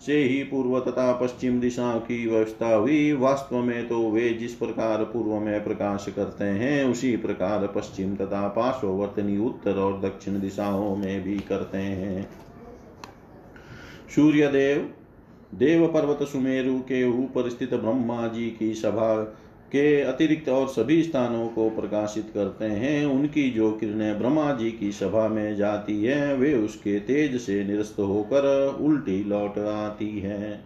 से 0.06 0.16
ही 0.18 0.42
पूर्व 0.42 0.78
तथा 0.80 1.12
पश्चिम 1.12 1.60
दिशा 1.60 1.92
की 1.98 2.26
व्यवस्था 2.26 2.74
हुई। 2.74 3.12
वास्तव 3.12 3.62
में 3.62 3.88
तो 3.88 4.10
वे 4.10 4.28
जिस 4.30 4.54
प्रकार 4.54 5.04
पूर्व 5.04 5.38
में 5.40 5.64
प्रकाश 5.64 6.06
करते 6.16 6.44
हैं, 6.44 6.84
उसी 6.84 7.16
प्रकार 7.16 7.66
पश्चिम 7.66 8.14
तथा 8.16 8.46
पार्श्ववर्तनी 8.48 9.38
उत्तर 9.38 9.74
और 9.74 10.00
दक्षिण 10.00 10.40
दिशाओं 10.40 10.96
में 10.96 11.22
भी 11.22 11.38
करते 11.38 11.78
हैं। 11.78 12.28
सूर्य 14.14 14.48
देव 15.54 15.86
पर्वत 15.86 16.22
सुमेरु 16.22 16.78
के 16.78 17.04
ऊपर 17.08 17.48
स्थित 17.48 17.74
ब्रह्मा 17.74 18.26
जी 18.26 18.46
की 18.50 18.74
सभा 18.74 19.14
के 19.72 20.00
अतिरिक्त 20.00 20.48
और 20.48 20.68
सभी 20.68 21.02
स्थानों 21.02 21.48
को 21.48 21.68
प्रकाशित 21.70 22.30
करते 22.34 22.64
हैं। 22.64 23.06
उनकी 23.06 23.50
जो 23.50 23.70
किरणें 23.72 24.18
ब्रह्मा 24.18 24.52
जी 24.52 24.70
की 24.70 24.92
सभा 24.92 25.28
में 25.28 25.56
जाती 25.56 26.04
है, 26.04 26.36
वे 26.36 26.54
उसके 26.54 26.98
तेज 27.00 27.40
से 27.40 27.64
निरस्त 27.64 27.98
होकर 27.98 28.76
उल्टी 28.80 29.24
लौट 29.24 29.58
आती 29.58 30.18
है। 30.18 30.60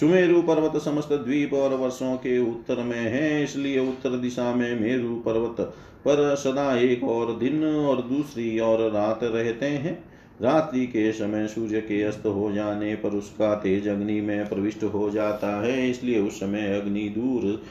सुमेरु 0.00 0.42
पर्वत 0.42 0.82
समस्त 0.82 1.12
द्वीप 1.12 1.54
और 1.54 1.74
वर्षों 1.74 2.16
के 2.16 2.38
उत्तर 2.38 2.82
में 2.82 3.00
है, 3.00 3.42
इसलिए 3.44 3.78
उत्तर 3.78 4.10
दिशा 4.10 4.54
में 4.54 4.80
मेरु 4.80 5.14
पर्वत 5.16 5.60
पर 6.04 6.34
सदा 6.36 6.74
एक 6.76 7.04
और 7.04 7.38
दिन 7.38 7.64
और 7.64 8.02
दूसरी 8.02 8.58
और 8.58 8.90
रात 8.90 9.20
रहते 9.22 9.66
हैं। 9.66 10.09
रात्रि 10.42 10.86
के 10.86 11.12
समय 11.12 11.46
सूर्य 11.46 11.80
के 11.80 12.02
अस्त 12.02 12.26
हो 12.26 12.52
जाने 12.52 12.94
पर 12.94 13.08
उसका 13.08 13.54
तेज 13.54 13.88
अग्नि 13.88 14.20
में 14.20 14.48
प्रविष्ट 14.48 14.84
हो 14.84 15.10
जाता 15.10 15.60
है, 15.62 15.90
इसलिए 15.90 16.20
उस 16.20 16.40
समय 16.40 16.80
अग्नि 16.80 17.08
दूर 17.08 17.62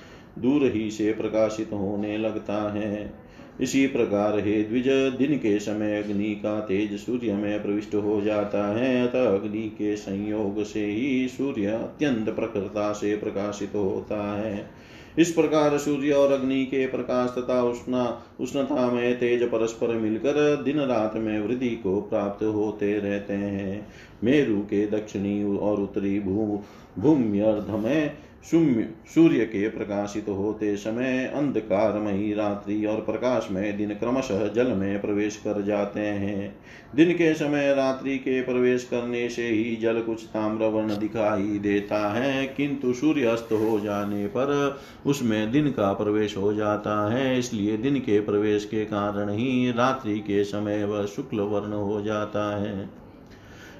दूर 0.42 0.66
ही 0.66 0.92
से 0.92 1.12
प्रकाशित 1.14 1.70
होने 1.74 2.18
लगता 2.18 2.72
है। 2.74 3.14
इसी 3.62 3.88
प्रकार 3.88 4.40
हे 4.40 4.64
द्विज, 4.64 4.88
दिन 5.18 5.38
के 5.38 5.60
समय 5.60 5.98
अग्नि 5.98 6.34
का 6.36 6.60
तेज 6.60 7.00
सूर्य 7.00 7.34
में 7.34 7.64
प्रविष्ट 7.64 7.96
हो 7.96 8.22
जाता 8.22 8.66
है, 8.78 9.08
अतः 9.08 9.26
अग्नि 9.26 9.64
के 9.70 9.96
संयोग 9.96 10.64
से 10.64 10.86
ही 10.86 11.28
सूर्य 11.28 11.66
अत्यंत 11.66 12.30
प्रखरता 12.30 12.92
से 12.94 13.16
प्रकाशित 13.16 13.76
होता 13.76 14.22
है। 14.38 14.79
इस 15.17 15.32
प्रकार 15.32 15.78
सूर्य 15.78 16.12
और 16.12 16.32
अग्नि 16.32 16.65
के 16.65 16.88
प्रकाश 16.88 17.30
तथा 17.30 17.63
उष्णा 17.63 18.22
उष्णता 18.39 18.91
में 18.91 19.19
तेज 19.19 19.43
परस्पर 19.43 19.88
मिलकर 19.88 20.62
दिन 20.63 20.80
रात 20.80 21.15
में 21.15 21.39
वृद्धि 21.39 21.69
को 21.69 22.02
प्राप्त 22.02 22.43
होते 22.43 23.00
रहते 23.00 23.34
हैं। 23.34 23.88
मेरु 24.24 24.60
के 24.60 24.88
दक्षिणी 24.88 25.58
और 25.58 25.78
उत्तरी 25.78 26.19
भू 26.19 26.63
भूम्यर्ध 27.00 27.69
में 27.69 28.17
सूर्य 28.43 29.45
के 29.45 29.67
प्रकाशित 29.69 30.30
होते 30.30 30.75
समय 30.78 31.25
अंधकारमयी 31.36 32.34
रात्रि 32.34 32.86
और 32.86 33.02
प्रकाश 33.02 33.47
में 33.52 33.78
दिन 33.78 33.89
क्रमशः 33.93 34.47
जल 34.47 34.67
में 34.67 35.02
प्रवेश 35.02 35.38
कर 35.38 35.62
जाते 35.62 35.99
हैं। 35.99 36.56
दिन 36.95 37.12
के 37.13 37.34
समय 37.34 37.73
रात्रि 37.75 38.17
के 38.17 38.41
प्रवेश 38.41 38.84
करने 38.84 39.28
से 39.30 39.47
ही 39.47 39.75
जल 39.75 40.02
कुछ 40.02 40.23
ताम्र 40.25 40.65
वर्ण 40.65 40.97
दिखाई 40.97 41.60
देता 41.60 41.99
है, 42.13 42.45
किंतु 42.47 42.93
सूर्य 42.93 43.25
अस्त 43.25 43.52
हो 43.52 43.80
जाने 43.80 44.25
पर 44.28 44.80
उसमें 45.06 45.52
दिन 45.52 45.69
का 45.69 45.91
प्रवेश 45.93 46.38
हो 46.38 46.54
जाता 46.54 47.12
है, 47.12 47.38
इसलिए 47.39 47.78
दिन 47.78 47.99
के 47.99 48.19
प्रवेश 48.19 48.65
के 48.65 48.86
कारण 48.86 49.30
ही 49.30 49.71
रात्रि 49.71 50.19
के 50.19 50.43
समय 50.43 50.84
वह 50.84 51.06
शुक्ल 51.06 51.39
वर्ण 51.41 51.73
हो 51.73 52.02
जाता 52.02 52.49
है। 52.62 52.89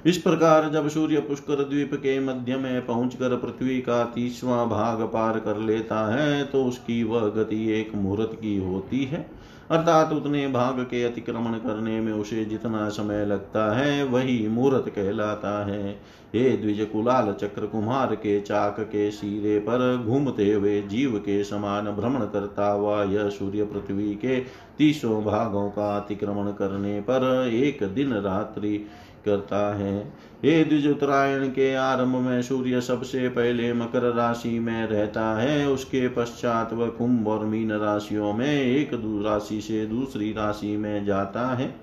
इस 0.06 0.18
प्रकार 0.18 0.68
जब 0.70 0.88
सूर्य 0.88 1.20
पुष्कर 1.20 1.62
द्वीप 1.64 1.94
के 1.94 2.18
मध्य 2.20 2.56
में 2.56 2.86
पहुंचकर 2.86 3.36
पृथ्वी 3.36 3.80
का 3.80 4.04
तीसवा 4.04 4.64
भाग 4.64 5.02
पार 5.06 5.38
कर 5.38 5.56
लेता 5.56 6.06
है 6.14 6.44
तो 6.44 6.64
उसकी 6.64 7.02
वह 7.04 7.28
गति 7.36 7.68
एक 7.70 7.94
मुहूर्त 7.94 8.30
की 8.34 8.56
होती 8.58 9.04
है। 9.04 9.26
अर्थात 9.70 10.12
उतने 10.12 10.46
भाग 10.48 10.78
के 10.80 11.02
अतिक्रमण 11.04 11.52
करने 11.58 12.00
में 12.00 12.12
उसे 12.12 12.44
जितना 12.44 12.88
समय 12.88 13.24
लगता 13.26 13.72
है, 13.74 14.04
वही 14.04 14.46
मुहूर्त 14.48 14.88
कहलाता 14.88 15.66
है। 15.66 15.90
ये 16.34 16.50
द्विज 16.56 16.80
कुलाल 16.92 17.32
चक्र 17.32 17.66
कुमार 17.66 18.14
के 18.14 18.40
चाक 18.40 18.80
के 18.82 19.10
सिरे 19.10 19.58
पर 19.58 20.04
घूमते 20.06 20.52
हुए 20.52 20.80
जीव 20.82 21.16
के 21.18 21.42
समान 21.44 21.90
भ्रमण 21.90 22.24
करता 22.24 22.70
हुआ 22.70 23.02
यह 23.04 23.28
सूर्य 23.28 23.64
पृथ्वी 23.64 24.14
के 24.14 24.40
तीसों 24.78 25.22
भागों 25.24 25.68
का 25.70 25.94
अतिक्रमण 25.96 26.50
करने 26.52 27.00
पर 27.00 27.50
एक 27.54 27.82
दिन 27.94 28.12
रात्रि 28.14 28.84
करता 29.24 29.74
है। 29.74 30.12
हे 30.44 30.64
द्विज 30.64 30.86
उत्तरायण 30.86 31.48
के 31.48 31.74
आरंभ 31.74 32.16
में 32.16 32.42
सूर्य 32.42 32.80
सबसे 32.80 33.28
पहले 33.28 33.72
मकर 33.72 34.02
राशि 34.14 34.58
में 34.58 34.86
रहता 34.86 35.40
है। 35.40 35.68
उसके 35.68 36.08
पश्चात 36.08 36.72
वह 36.72 36.88
कुंभ 36.88 37.28
और 37.28 37.44
मीन 37.44 37.72
राशियों 37.72 38.32
में 38.32 38.62
एक 38.62 38.90
राशि 39.26 39.60
से 39.60 39.86
दूसरी 39.86 40.32
राशि 40.32 40.76
में 40.76 41.04
जाता 41.04 41.46
है। 41.54 41.74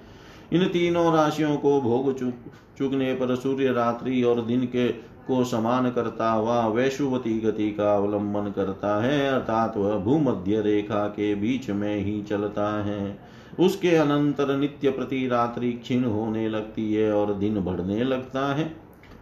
इन 0.54 0.68
तीनों 0.68 1.14
राशियों 1.14 1.58
को 1.58 1.82
भोग 1.82 2.20
चुक 2.20 2.34
चुकने 2.78 3.14
पर 3.14 3.36
सूर्य 3.36 3.72
रात्रि 3.72 4.24
और 4.24 4.42
दिन 4.42 4.66
के 4.66 4.88
को 5.28 5.44
समान 5.44 5.92
करता 5.92 6.30
हुआ 6.32 6.68
वैशुवती 6.68 7.40
गति 7.40 7.72
का 7.72 7.96
अवलंबन 7.96 8.52
करता 8.52 9.02
है। 9.04 9.30
अर्थात 9.30 9.78
वह 9.78 9.96
भूमध्य 9.96 10.62
रेखा 10.62 11.08
के 11.08 11.36
बीच 11.36 11.70
में 11.70 11.96
ही 11.96 12.22
चलता 12.22 12.84
है। 12.84 13.20
उसके 13.60 13.96
अनंतर 13.96 14.56
नित्य 14.58 14.90
प्रति 14.90 15.28
रात्रि 15.28 15.72
क्षीण 15.72 16.04
होने 16.04 16.50
लगती 16.50 16.94
है 16.94 17.12
और 17.14 17.34
दिन 17.34 17.60
बढ़ने 17.60 18.04
लगता 18.04 18.54
है। 18.56 18.76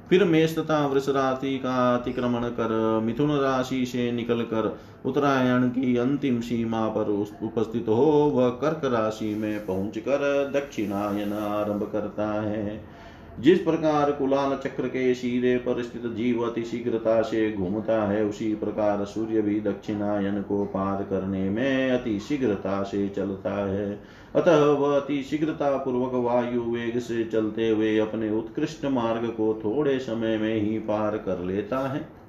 फिर 0.10 0.24
मेष 0.24 0.58
तथा 0.58 0.88
वृष 0.88 1.10
राशि 1.10 1.58
का 1.58 1.95
अतिक्रमण 1.95 2.43
कर 2.43 3.00
मिथुन 3.04 3.32
राशि 3.32 3.86
से 3.86 4.12
निकलकर 4.12 4.78
उत्तरायण 5.06 5.67
की 5.69 5.98
अंतिम 5.98 6.39
सीमा 6.41 6.88
पर 6.88 7.10
उपस्थित 7.43 7.86
हो, 7.88 8.32
वह 8.36 8.50
कर्क 8.50 8.82
राशि 8.86 9.36
में 9.36 9.65
पहुंचकर 9.65 10.52
दक्षिणायन 10.56 11.34
आरंभ 11.34 11.89
करता 11.91 12.28
है। 12.41 12.94
जिस 13.39 13.60
प्रकार 13.60 14.12
कुलाल 14.12 14.58
चक्र 14.58 14.88
के 14.88 15.15
शीरे 15.15 15.58
पर 15.58 15.84
स्थित 15.84 16.02
जीव 16.06 16.41
अति 16.50 16.63
शीघ्रता 16.63 17.21
से 17.21 17.52
घूमता 17.52 18.08
है, 18.08 18.26
उसी 18.26 18.56
प्रकार 18.56 19.06
सूर्य 19.06 19.41
भी 19.41 19.60
दक्षिणायन 19.62 20.41
को 20.41 20.65
पार 20.65 21.04
करने 21.04 21.50
में 21.50 21.91
अति 21.91 22.19
शीघ्रता 22.19 22.84
से 22.84 23.10
चलता 23.10 23.54
है। 23.71 24.00
अतः 24.36 24.65
वह 24.65 24.95
अति 24.95 25.24
शीघ्रता 25.24 25.78
पूर्वक 25.78 26.13
वायु 26.13 26.62
वेग 26.62 27.00
से 27.00 27.24
चलते 27.24 27.69
हुए 27.69 27.98
अपने 27.98 28.30
उत्कृष्ट 28.30 28.86
मार्ग 28.86 29.28
को 29.28 29.54
थोड़े 29.65 30.00
समय 30.00 30.38
में 30.38 30.62
ही 30.62 30.80
पार 30.80 31.17
कर 31.17 31.39
लेता 31.39 31.80
है। 31.80 32.24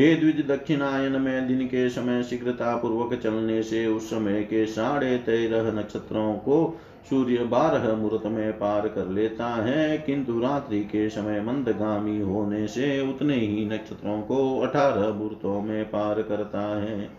हे 0.00 0.14
द्विज 0.16 0.46
दक्षिणायन 0.46 1.12
में 1.12 1.48
दिन 1.48 1.66
के 1.66 1.88
समय 1.88 2.22
शीघ्रता 2.22 2.76
पूर्वक 2.76 3.14
चलने 3.14 3.62
से 3.62 3.86
उस 3.86 4.10
समय 4.10 4.42
के 4.42 4.66
साढ़े 4.66 5.18
तेरह 5.18 5.72
नक्षत्रों 5.72 6.34
को 6.34 6.80
सूर्य 7.10 7.36
बारह 7.36 7.96
मुहूर्त 7.96 8.26
में 8.26 8.52
पार 8.52 8.88
कर 8.88 9.08
लेता 9.08 9.46
है। 9.64 9.98
किंतु 9.98 10.40
रात्रि 10.40 10.80
के 10.80 11.08
समय 11.10 11.40
मंदगामी 11.40 12.20
होने 12.20 12.66
से 12.66 13.08
उतने 13.08 13.34
ही 13.34 13.64
नक्षत्रों 13.64 14.22
को 14.22 14.60
अठारह 14.60 15.14
मुहूर्तों 15.14 15.62
में 15.62 15.84
पार 15.84 16.22
करता 16.22 16.82
है। 16.82 17.10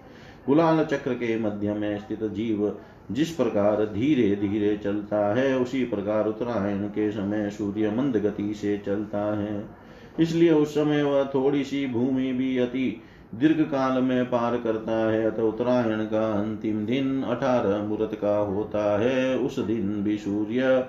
गुलाल 0.47 0.85
चक्र 0.85 1.13
के 1.13 1.39
मध्य 1.39 1.73
में 1.73 1.99
स्थित 1.99 2.23
जीव 2.23 2.77
जिस 3.11 3.29
प्रकार 3.29 3.85
धीरे 3.85 4.35
धीरे 4.35 4.77
चलता 4.77 5.35
है, 5.35 5.57
उसी 5.57 5.85
प्रकार 5.85 6.27
उत्तरायण 6.27 6.87
के 6.87 7.11
समय 7.11 7.49
सूर्य 7.49 7.91
मंद 7.91 8.17
गति 8.17 8.53
से 8.53 8.77
चलता 8.85 9.39
है। 9.39 9.86
इसलिए 10.19 10.51
उस 10.51 10.73
समय 10.75 11.03
वह 11.03 11.23
थोड़ी 11.23 11.63
सी 11.63 11.85
भूमि 11.87 12.33
भी 12.33 12.57
अति 12.57 13.01
दीर्घ 13.35 13.61
काल 13.61 14.01
में 14.01 14.25
पार 14.25 14.57
करता 14.57 15.11
है, 15.11 15.25
अतः 15.25 15.41
उत्तरायण 15.41 16.05
का 16.05 16.31
अंतिम 16.31 16.85
दिन 16.85 17.23
अठारह 17.23 17.83
मुहूर्त 17.83 18.15
का 18.21 18.37
होता 18.37 18.99
है। 18.99 19.37
उस 19.37 19.59
दिन 19.59 20.03
भी 20.03 20.17
सूर्य 20.17 20.87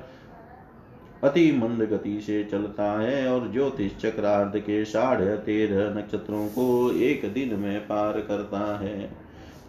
अति 1.25 1.53
मंद 1.53 1.83
गति 1.83 2.21
से 2.21 2.45
चलता 2.45 3.01
है 3.01 3.29
और 3.33 3.53
ज्योतिष 3.53 3.97
चक्रार्ध 3.97 4.59
के 4.59 4.85
साढ़े 4.85 5.37
तेरह 5.37 5.99
नक्षत्रों 5.99 6.49
को 6.49 6.93
एक 6.93 7.33
दिन 7.33 7.55
में 7.59 7.81
पार 7.81 8.13
करता 8.13 8.79
है। 8.79 9.11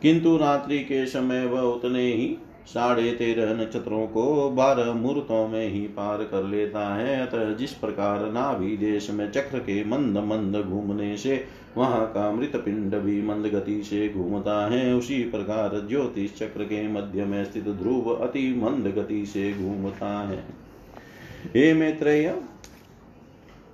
किंतु 0.02 0.38
रात्रि 0.38 0.80
के 0.80 1.06
समय 1.06 1.46
वह 1.46 1.62
उतने 1.62 2.06
ही 2.14 2.38
साढ़े 2.68 3.12
तेरह 3.12 3.54
नक्षत्रों 3.54 4.08
को 4.08 4.50
बारह 4.50 4.92
मुहूर्तों 4.94 5.48
में 5.48 5.68
ही 5.70 5.80
पार 5.80 6.24
कर 6.24 6.44
लेता 6.44 6.96
है। 6.96 7.22
अतः 7.22 7.54
जिस 7.54 7.74
प्रकार 7.74 8.32
नाभि 8.32 8.76
देश 8.78 9.10
में 9.10 9.32
चक्र 9.32 9.60
के 9.60 9.84
मंद 9.84 10.18
मंद 10.18 10.56
घूमने 10.66 11.16
से 11.18 11.44
वहाँ 11.78 12.06
का 12.08 12.32
मृत 12.32 12.56
पिंड 12.56 12.96
भी 12.96 13.22
मंद 13.22 13.46
गति 13.46 13.82
से 13.84 14.08
घूमता 14.10 14.66
है, 14.68 14.94
उसी 14.94 15.24
प्रकार 15.24 15.88
ज्योतिष 15.90 16.34
चक्र 16.34 16.64
के 16.64 16.88
मध्य 16.88 17.26
में 17.26 17.44
स्थित 17.46 17.68
ध्रुव 17.70 18.10
अति 18.12 18.48
मंद 18.64 18.88
गति 18.88 19.26
से 19.26 19.52
घूमता 19.54 20.20
है। 20.28 20.44
हे 21.56 21.74
मैत्रेय 21.74 22.30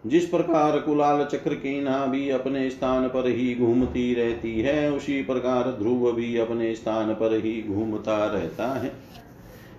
जिस 0.05 0.25
प्रकार 0.25 0.79
कुलाल 0.79 1.25
चक्र 1.25 1.53
की 1.53 1.81
नाभि 1.81 2.29
अपने 2.29 2.69
स्थान 2.69 3.07
पर 3.07 3.27
ही 3.27 3.55
घूमती 3.55 4.13
रहती 4.13 4.61
है, 4.61 4.91
उसी 4.91 5.21
प्रकार 5.23 5.63
ध्रुव 5.63 6.11
भी 6.11 6.37
अपने 6.37 6.75
स्थान 6.75 7.13
पर 7.13 7.35
ही 7.35 7.63
घूमता 7.67 8.25
रहता 8.25 8.67
है। 8.79 8.91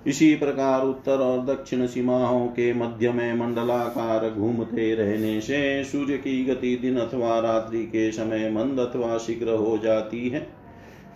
इसी 0.06 0.34
प्रकार 0.34 0.82
उत्तर 0.82 1.18
और 1.18 1.46
दक्षिण 1.46 1.86
सीमाओं 1.86 2.46
के 2.46 2.72
मध्य 2.72 3.12
में 3.12 3.34
मंडलाकार 3.34 4.30
घूमते 4.30 4.94
रहने 4.94 5.40
से 5.40 5.84
सूर्य 5.84 6.16
की 6.18 6.44
गति 6.44 6.76
दिन 6.76 6.96
अथवा 6.96 7.40
रात्रि 7.40 7.82
के 7.82 8.12
समय 8.12 8.50
मंद 8.50 8.78
अथवा 8.78 9.18
शीघ्र 9.18 9.50
हो 9.50 9.78
जाती 9.78 10.28
है। 10.28 10.65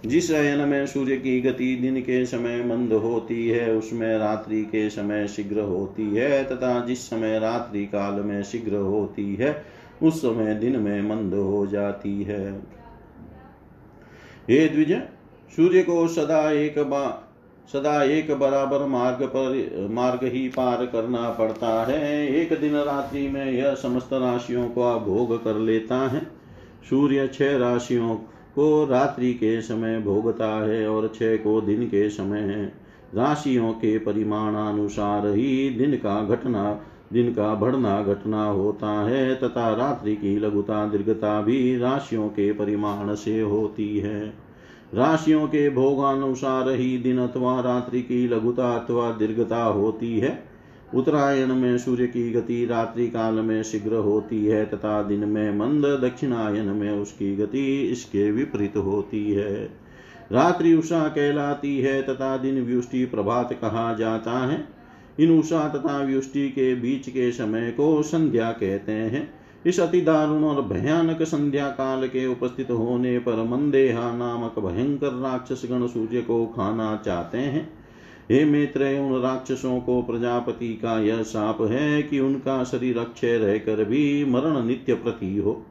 जिस 0.07 0.31
अयन 0.33 0.69
में 0.69 0.87
सूर्य 0.87 1.17
की 1.17 1.41
गति 1.41 1.77
दिन 1.77 2.01
के 2.01 2.27
समय 2.27 2.65
मंद 2.65 2.93
होती 2.93 3.49
है, 3.49 3.75
उसमें 3.75 4.19
रात्रि 4.19 4.63
के 4.63 4.91
समय 4.91 5.29
शीघ्र 5.29 5.61
होती 5.61 6.17
है, 6.17 6.45
तथा 6.45 6.85
जिस 6.87 7.11
समय 7.11 7.39
रात्रि 7.39 7.85
काल 7.87 8.15
में 8.15 8.43
शीघ्र 8.43 8.77
होती 8.77 9.35
है, 9.35 9.65
उस 10.03 10.23
समय 10.23 10.55
दिन 10.55 10.77
में 10.77 11.03
मंद 11.03 11.35
हो 11.35 11.67
जाती 11.67 12.23
है। 12.23 12.53
हे 14.51 14.69
द्विज, 14.69 14.93
सूर्य 15.57 15.83
को 15.83 16.09
सदा 16.09 16.51
एक 16.51 16.79
बार 16.79 17.31
सदा 17.73 18.03
एक 18.03 18.39
बराबर 18.39 18.87
मार्ग 18.87 19.23
पर, 19.23 19.89
मार्ग 19.91 20.21
ही 20.25 20.49
पार 20.49 20.87
करना 20.87 21.31
पड़ता 21.31 21.85
है। 21.85 22.29
एक 22.29 22.61
दिन 22.61 22.75
रात्रि 22.75 23.29
में 23.29 23.53
यह 23.53 23.75
समस्त 23.75 24.09
राशियों 24.13 24.69
को 24.69 25.01
भोग 25.01 25.45
कर 25.45 25.55
लेता 25.55 25.97
है। 26.09 26.21
सूर्य 26.91 27.29
छह 27.29 27.57
राशियों 27.57 28.17
को 28.55 28.85
रात्रि 28.85 29.35
के 29.35 29.61
समय 29.63 30.01
भोगता 30.01 30.67
है 30.67 30.89
और 30.89 31.13
छह 31.15 31.37
को 31.37 31.61
दिन 31.61 31.87
के 31.87 32.11
समय 32.11 32.41
है 32.41 32.65
राशियों 33.15 33.73
के 33.73 33.99
परिमाणानुसार 33.99 35.27
ही 35.27 35.71
दिन 35.71 35.95
का 35.95 36.25
घटना, 36.25 36.81
दिन 37.13 37.33
का 37.33 37.55
बढ़ना 37.55 38.03
घटना 38.03 38.45
होता 38.45 38.91
है 39.07 39.35
तथा 39.35 39.75
रात्रि 39.75 40.17
की 40.17 40.39
लघुता 40.39 40.87
दीर्घता 40.87 41.43
भी 41.43 41.79
राशियों 41.79 42.29
के 42.29 42.53
परिमाण 42.53 43.15
से 43.15 43.41
होती 43.41 43.99
है। 43.99 44.35
राशियों 44.95 45.47
के 45.47 45.71
भोगानुसार 45.71 46.71
ही 46.71 46.99
दिन 46.99 47.19
अथवा 47.19 47.61
रात्रि 47.61 48.03
की 48.03 48.29
लघुता 48.29 48.75
अथवा 48.77 49.11
दीर्घता 49.11 49.63
होती 49.63 50.19
है। 50.19 50.50
उत्तरायण 50.95 51.55
में 51.55 51.79
सूर्य 51.79 52.07
की 52.07 52.33
गति 52.33 52.67
रात्रि 52.67 53.09
काल 53.09 53.35
में 53.35 53.63
शीघ्र 53.63 53.95
होती 53.95 54.47
है, 54.47 54.67
तथा 54.67 55.03
दिन 55.03 55.29
में 55.29 55.59
मंद 55.59 55.85
दक्षिणायन 55.85 56.67
में 56.67 56.91
उसकी 56.91 57.37
गति 57.37 57.83
इसके 57.83 58.31
विपरीत 58.31 58.77
होती 58.77 59.33
है। 59.33 59.65
रात्रि 60.33 60.75
उषा 60.75 61.09
कहलाती 61.09 61.79
है, 61.79 62.03
तथा 62.03 62.37
दिन 62.37 62.65
व्युष्टि 62.65 63.05
प्रभात 63.05 63.53
कहा 63.53 63.95
जाता 63.95 64.47
है। 64.47 64.69
इन 65.21 65.39
उषा 65.39 65.69
तथा 65.69 66.05
व्युष्टि 66.05 66.49
के 66.49 66.75
बीच 66.75 67.09
के 67.09 67.33
समय 67.33 67.71
को 67.71 68.03
संध्या 68.03 68.53
कहते 68.53 68.93
हैं। 68.93 69.35
इस 69.67 69.81
अति 69.81 70.01
दारुण 70.01 70.45
और 70.45 70.63
भयानक 70.63 71.23
संध्या 71.23 71.69
काल 71.69 72.09
के 72.09 72.27
उपस्थित 72.27 72.71
होने 72.71 73.19
पर 73.19 73.45
मंदेहा 73.45 74.17
नामक 74.17 74.59
भयंकर 74.59 75.09
राक्षस 75.09 75.63
गण 75.71 75.87
सूर्य 75.87 76.21
को 76.21 76.47
खाना 76.47 77.03
चाहते 77.05 77.39
हैं। 77.39 77.80
हे 78.31 78.45
मित्र, 78.45 78.99
उन 79.01 79.23
राक्षसों 79.23 79.81
को 79.81 80.03
प्रजापति 80.03 80.69
का 80.69 81.01
यह 81.01 81.23
साप 81.23 81.63
है 81.63 82.03
कि 82.03 82.21
उनका 82.21 82.65
शरीर 82.65 82.99
अक्षय 82.99 83.39
रहकर 83.39 83.85
भी 83.85 84.25
मरण 84.25 84.67
नित्य 84.67 84.95
प्रति 84.95 85.37
हो। 85.37 85.67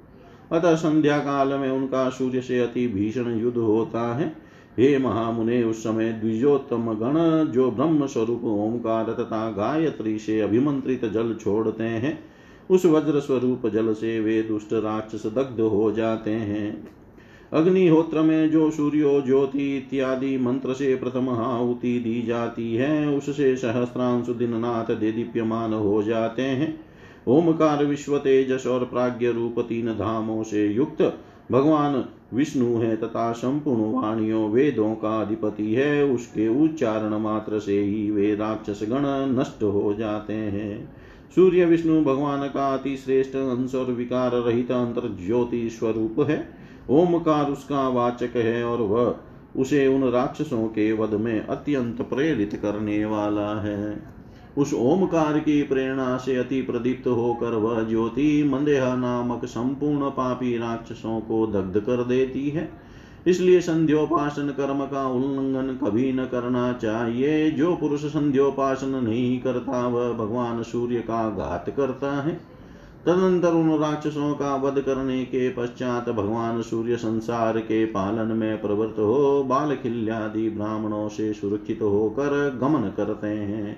अतः 0.51 0.76
संध्या 0.76 1.20
काल 1.20 1.47
में 1.47 1.70
उनका 1.70 2.10
सूर्य 2.10 2.41
से 2.41 2.60
अति 2.60 2.88
भीषण 2.88 3.39
युद्ध 3.39 3.57
होता 3.57 4.16
है। 4.16 4.36
हे 4.78 4.97
महामुने, 4.97 5.64
उस 5.64 5.84
समय 5.84 6.12
द्विजोत्तम 6.12 6.93
गण 6.93 7.51
जो 7.51 7.72
ब्रह्म 7.72 8.05
स्वरूप 8.05 8.43
ओंकार 8.43 9.05
तथा 9.05 9.51
गायत्री 9.51 10.20
से 10.20 10.39
अभिमंत्रित 10.41 11.05
जल 11.05 11.36
छोड़ते 11.36 11.84
हैं, 11.84 12.20
उस 12.70 12.86
वज्र 12.86 13.20
स्वरूप 13.20 13.68
जल 13.68 13.93
से 13.93 14.20
वे 14.20 14.41
दुष्ट 14.41 14.74
राक्षस 14.74 15.26
दग्ध 15.26 15.62
हो 15.62 15.91
जाते 15.91 16.32
हैं। 16.32 16.99
अग्निहोत्र 17.54 18.22
में 18.22 18.52
जो 18.52 18.72
सूर्यो 18.72 19.22
ज्योति 19.22 19.78
इत्यादि 19.78 20.38
मंत्र 20.38 20.74
से 20.74 20.95
प्रथम 20.95 21.30
आहुति 21.30 22.00
दी 22.00 22.22
जाती 22.22 22.76
है, 22.76 23.08
उससे 23.08 23.56
सहस्त्रांशु 23.56 24.34
दिननाथ 24.34 24.95
दे 24.95 25.12
दीप्यमान 25.12 25.74
हो 25.74 26.04
जाते 26.04 26.41
हैं। 26.41 26.80
ओमकार 27.28 27.86
विश्व 27.86 28.18
तेजस 28.18 28.68
और 28.68 28.86
प्राग्ञ 28.86 29.28
रूप 29.28 29.60
तीन 29.60 29.88
धामों 29.88 30.43
से 30.43 30.68
युक्त, 30.68 31.20
भगवान 31.52 32.06
विष्णु 32.34 32.78
है 32.78 32.95
तथा 32.97 33.32
संपूर्ण 33.32 34.02
वाणियों 34.02 34.50
वेदों 34.50 34.95
का 34.95 35.22
अधिपति 35.22 35.74
है, 35.74 36.06
उसके 36.06 36.64
उच्चारण 36.64 37.18
मात्र 37.18 37.60
से 37.60 37.80
ही 37.82 38.12
वे 38.12 38.36
राक्षस 38.36 38.80
गण 38.84 39.39
नष्ट 39.39 39.64
हो 39.64 39.93
जाते 39.93 40.34
हैं। 40.34 40.93
सूर्य 41.36 41.66
विष्णु 41.66 42.02
भगवान 42.02 42.47
का 42.47 42.74
अति 42.74 42.97
श्रेष्ठ 42.97 43.36
अंश 43.36 43.76
और 43.76 43.86
विकार 43.86 44.32
रहित 44.32 44.72
अंतर 44.72 45.18
ज्योति 45.26 45.70
स्वरूप 45.70 46.16
है। 46.30 46.59
ओमकार 46.90 47.52
उसका 47.52 47.88
वाचक 47.90 48.30
है 48.36 48.64
और 48.64 48.82
वह 48.82 49.16
उसे 49.58 49.88
उन 49.88 50.04
राक्षसों 50.04 50.68
के 50.68 50.94
वध 50.94 51.14
में 51.14 51.48
अत्यंत 51.48 52.02
प्रेरित 52.02 52.60
करने 52.62 53.06
वाला 53.06 53.62
है। 53.62 54.04
उस 54.58 54.74
ओमकार 54.74 55.40
की 55.40 55.64
प्रेरणा 55.64 56.18
से 56.18 56.36
अति 56.36 56.62
प्रदीप्त 56.62 57.08
होकर 57.08 57.48
वह 57.48 57.84
ज्योति 57.84 58.44
मंदेहा 58.44 58.96
नामक 58.96 59.46
संपूर्ण 59.46 60.10
पापी 60.10 60.58
राक्षसों 60.58 61.22
को 61.22 61.48
दग्ध 61.48 61.80
कर 61.80 62.04
देती 62.04 62.50
है। 62.50 62.72
इसलिए 63.28 63.62
संध्योपासन 63.62 64.48
कर्म 64.48 64.86
का 64.86 65.08
उल्लंघन 65.08 65.80
कभी 65.86 66.14
न 66.14 66.26
करना 66.26 66.74
चाहिए। 66.74 67.52
जो 67.52 67.76
पुरुष 67.76 68.06
संध्योपासन 68.06 68.88
नहीं 68.88 69.40
करता, 69.40 69.88
वह 69.88 70.14
भगवान 70.14 70.64
सूर्य 70.64 71.00
का 71.00 71.30
घात 71.30 71.74
करता 71.78 72.22
है। 72.22 72.59
तदनंतर 73.10 73.53
उन 73.53 73.80
राक्षसों 73.80 74.34
का 74.34 74.55
वध 74.55 74.82
करने 74.82 75.24
के 75.26 75.49
पश्चात 75.49 76.10
भगवान 76.10 76.62
सूर्य 76.62 76.95
संसार 76.95 77.60
के 77.60 77.86
पालन 77.86 78.28
में 78.38 78.62
प्रवृत्त 78.62 78.99
हो 78.99 79.43
बाल 79.43 79.76
खिल्यादि 79.76 80.49
ब्राह्मणों 80.49 81.10
से 81.10 81.34
सुरक्षित 81.34 81.82
होकर 81.82 82.57
गमन 82.62 82.89
करते 82.97 83.28
हैं। 83.28 83.74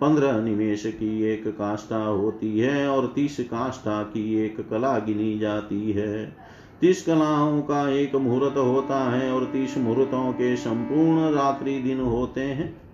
पंद्रह 0.00 0.40
निमेश 0.40 0.82
की 0.86 1.22
एक 1.22 1.48
काष्ठा 1.48 2.04
होती 2.04 2.58
है 2.58 2.88
और 2.88 3.12
तीस 3.14 3.36
काष्ठा 3.40 4.02
की 4.02 4.44
एक 4.44 4.60
कला 4.70 4.98
गिनी 4.98 5.38
जाती 5.38 5.92
है। 5.92 6.36
तीस 6.80 7.06
कलाओं 7.06 7.60
का 7.62 7.90
एक 7.90 8.14
मुहूर्त 8.16 8.56
होता 8.56 9.10
है 9.10 9.32
और 9.32 9.44
तीस 9.44 9.78
मुहूर्तों 9.78 10.32
के 10.32 10.56
संपूर्ण 10.56 11.34
रात्रि 11.34 11.78
दिन 11.78 12.00
होते 12.00 12.40
हैं। 12.40 12.89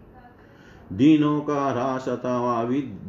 दिनों 0.92 1.40
का 1.40 1.70
ह्रास 1.70 2.08
अथवा 2.08 2.62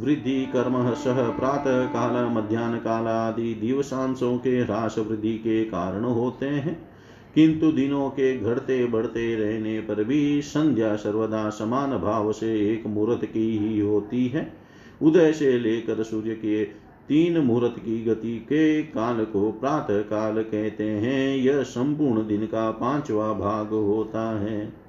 वृद्धि 0.06 0.46
कर्म 0.46 0.94
सह 0.94 1.30
प्रातः 1.30 1.86
काल 1.86 2.26
मध्यान्ह 2.26 2.78
काल 2.78 3.08
आदि 3.08 3.54
दिवसांशों 3.54 4.38
के 4.38 4.50
ह्रास 4.50 4.96
वृद्धि 4.98 5.34
के 5.34 5.66
कारण 5.66 6.04
होते 6.04 6.46
हैं। 6.46 6.90
किंतु 7.36 7.72
दिनों 7.72 8.10
के 8.10 8.38
घटते 8.38 8.86
बढ़ते 8.86 9.36
रहने 9.36 9.80
पर 9.80 10.04
भी 10.04 10.42
संध्या 10.42 10.96
सर्वदा 10.96 11.50
समान 11.50 11.92
भाव 11.98 12.32
से 12.32 12.74
एक 12.74 12.88
मुहूर्त 12.88 13.26
की 13.26 13.58
ही 13.58 13.80
होती 13.80 14.28
है। 14.28 14.54
उदय 15.02 15.34
से 15.34 15.60
लेकर 15.60 16.04
सूर्य 16.04 16.30
के 16.30 16.64
तीन 17.08 17.38
मुहूर्त 17.38 17.80
की 17.80 18.06
गति 18.06 18.38
के 18.38 18.84
काल 18.84 19.26
को 19.26 19.52
प्रातः 19.52 20.00
काल 20.00 20.44
कहते 20.44 20.84
हैं। 20.84 21.38
यह 21.38 21.64
संपूर्ण 21.64 22.28
दिन 22.28 22.46
का 22.46 22.72
पांचवा 22.72 23.34
भाग 23.34 23.68
होता 23.68 24.40
है। 24.40 24.87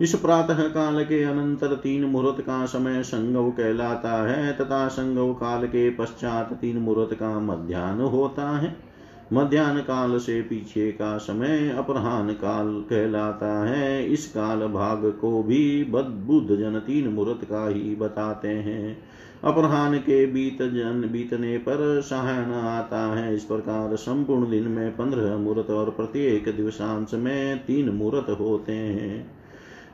इस 0.00 0.14
प्रातः 0.14 0.68
काल 0.68 1.04
के 1.04 1.22
अनंतर 1.22 1.74
तीन 1.74 2.04
मुहूर्त 2.04 2.40
का 2.40 2.66
समय 2.66 3.02
संगव 3.02 3.50
कहलाता 3.50 4.28
है, 4.28 4.52
तथा 4.52 4.88
संगव 4.88 5.32
काल 5.32 5.66
के 5.66 5.90
पश्चात 5.90 6.52
तीन 6.52 6.76
मुहूर्त 6.76 7.14
का 7.14 7.40
मध्यान्ह 7.40 8.02
होता 8.02 8.58
है। 8.58 8.76
मध्यान्ह 9.32 9.80
काल 9.80 10.18
से 10.18 10.42
पीछे 10.42 10.92
का 10.92 11.18
समय 11.18 11.74
अपराह्न 11.78 12.32
काल 12.32 12.84
कहलाता 12.90 13.64
है। 13.64 14.06
इस 14.06 14.26
काल 14.26 14.58
भाग 14.58 15.18
को 15.20 15.42
भी 15.42 15.84
बुद्ध 15.84 16.56
जन 16.56 16.78
तीन 16.86 17.08
मुहूर्त 17.08 17.44
का 17.44 17.68
ही 17.68 17.96
बताते 17.96 18.48
हैं। 18.48 18.98
अपराह्न 19.44 19.98
के 19.98 20.26
बीत 20.26 20.62
जन 20.62 21.08
बीतने 21.12 21.58
पर 21.58 22.00
सहायन 22.00 22.52
आता 22.52 23.14
है। 23.16 23.34
इस 23.34 23.44
प्रकार 23.44 23.96
संपूर्ण 23.96 24.50
दिन 24.50 24.62
में 24.62 24.96
पंद्रह 24.96 25.36
मुहूर्त 25.36 25.70
और 25.70 25.90
प्रत्येक 25.90 26.56
दिवसांश 26.56 27.14
में 27.14 27.58
तीन 27.58 27.88
मुहूर्त 27.88 28.36
होते 28.40 28.72
हैं। 28.72 29.45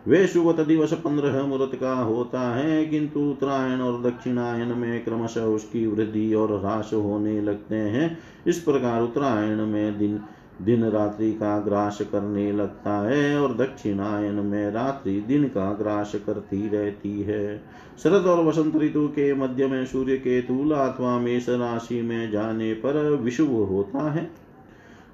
वे 0.08 0.26
सुवत 0.26 0.60
दिवस 0.60 0.92
पंद्रह 0.94 1.42
मुहूर्त 1.42 1.74
का 1.74 1.92
होता 1.94 2.40
है, 2.54 2.84
किंतु 2.86 3.20
उत्तरायण 3.20 3.80
और 3.80 4.00
दक्षिणायन 4.02 4.68
में 4.68 5.04
क्रमशः 5.04 5.42
उसकी 5.42 5.86
वृद्धि 5.86 6.32
और 6.34 6.52
ह्रास 6.58 6.90
होने 6.94 7.40
लगते 7.40 7.76
हैं। 7.76 8.18
इस 8.46 8.58
प्रकार 8.58 9.02
उत्तरायण 9.02 9.66
में 9.66 9.98
दिन 9.98 10.20
दिन 10.62 10.84
रात्रि 10.84 11.32
का 11.32 11.58
ग्रास 11.60 11.98
करने 12.02 12.50
लगता 12.52 12.96
है 13.08 13.40
और 13.40 13.54
दक्षिणायन 13.54 14.34
में 14.34 14.70
रात्रि 14.70 15.20
दिन 15.20 15.44
का 15.44 15.72
ग्रास 15.72 16.12
करती 16.26 16.68
रहती 16.68 17.22
है। 17.22 17.56
शरद 18.02 18.26
और 18.26 18.44
वसंत 18.44 18.76
ऋतु 18.76 19.06
के 19.08 19.32
मध्य 19.34 19.66
में 19.66 19.84
सूर्य 19.86 20.16
के 20.16 20.40
तुला 20.40 20.76
अथवा 20.76 21.18
मेष 21.18 21.48
राशि 21.48 22.00
में 22.02 22.30
जाने 22.30 22.72
पर 22.74 23.00
विषुव 23.16 23.52
होता 23.64 24.10
है। 24.10 24.30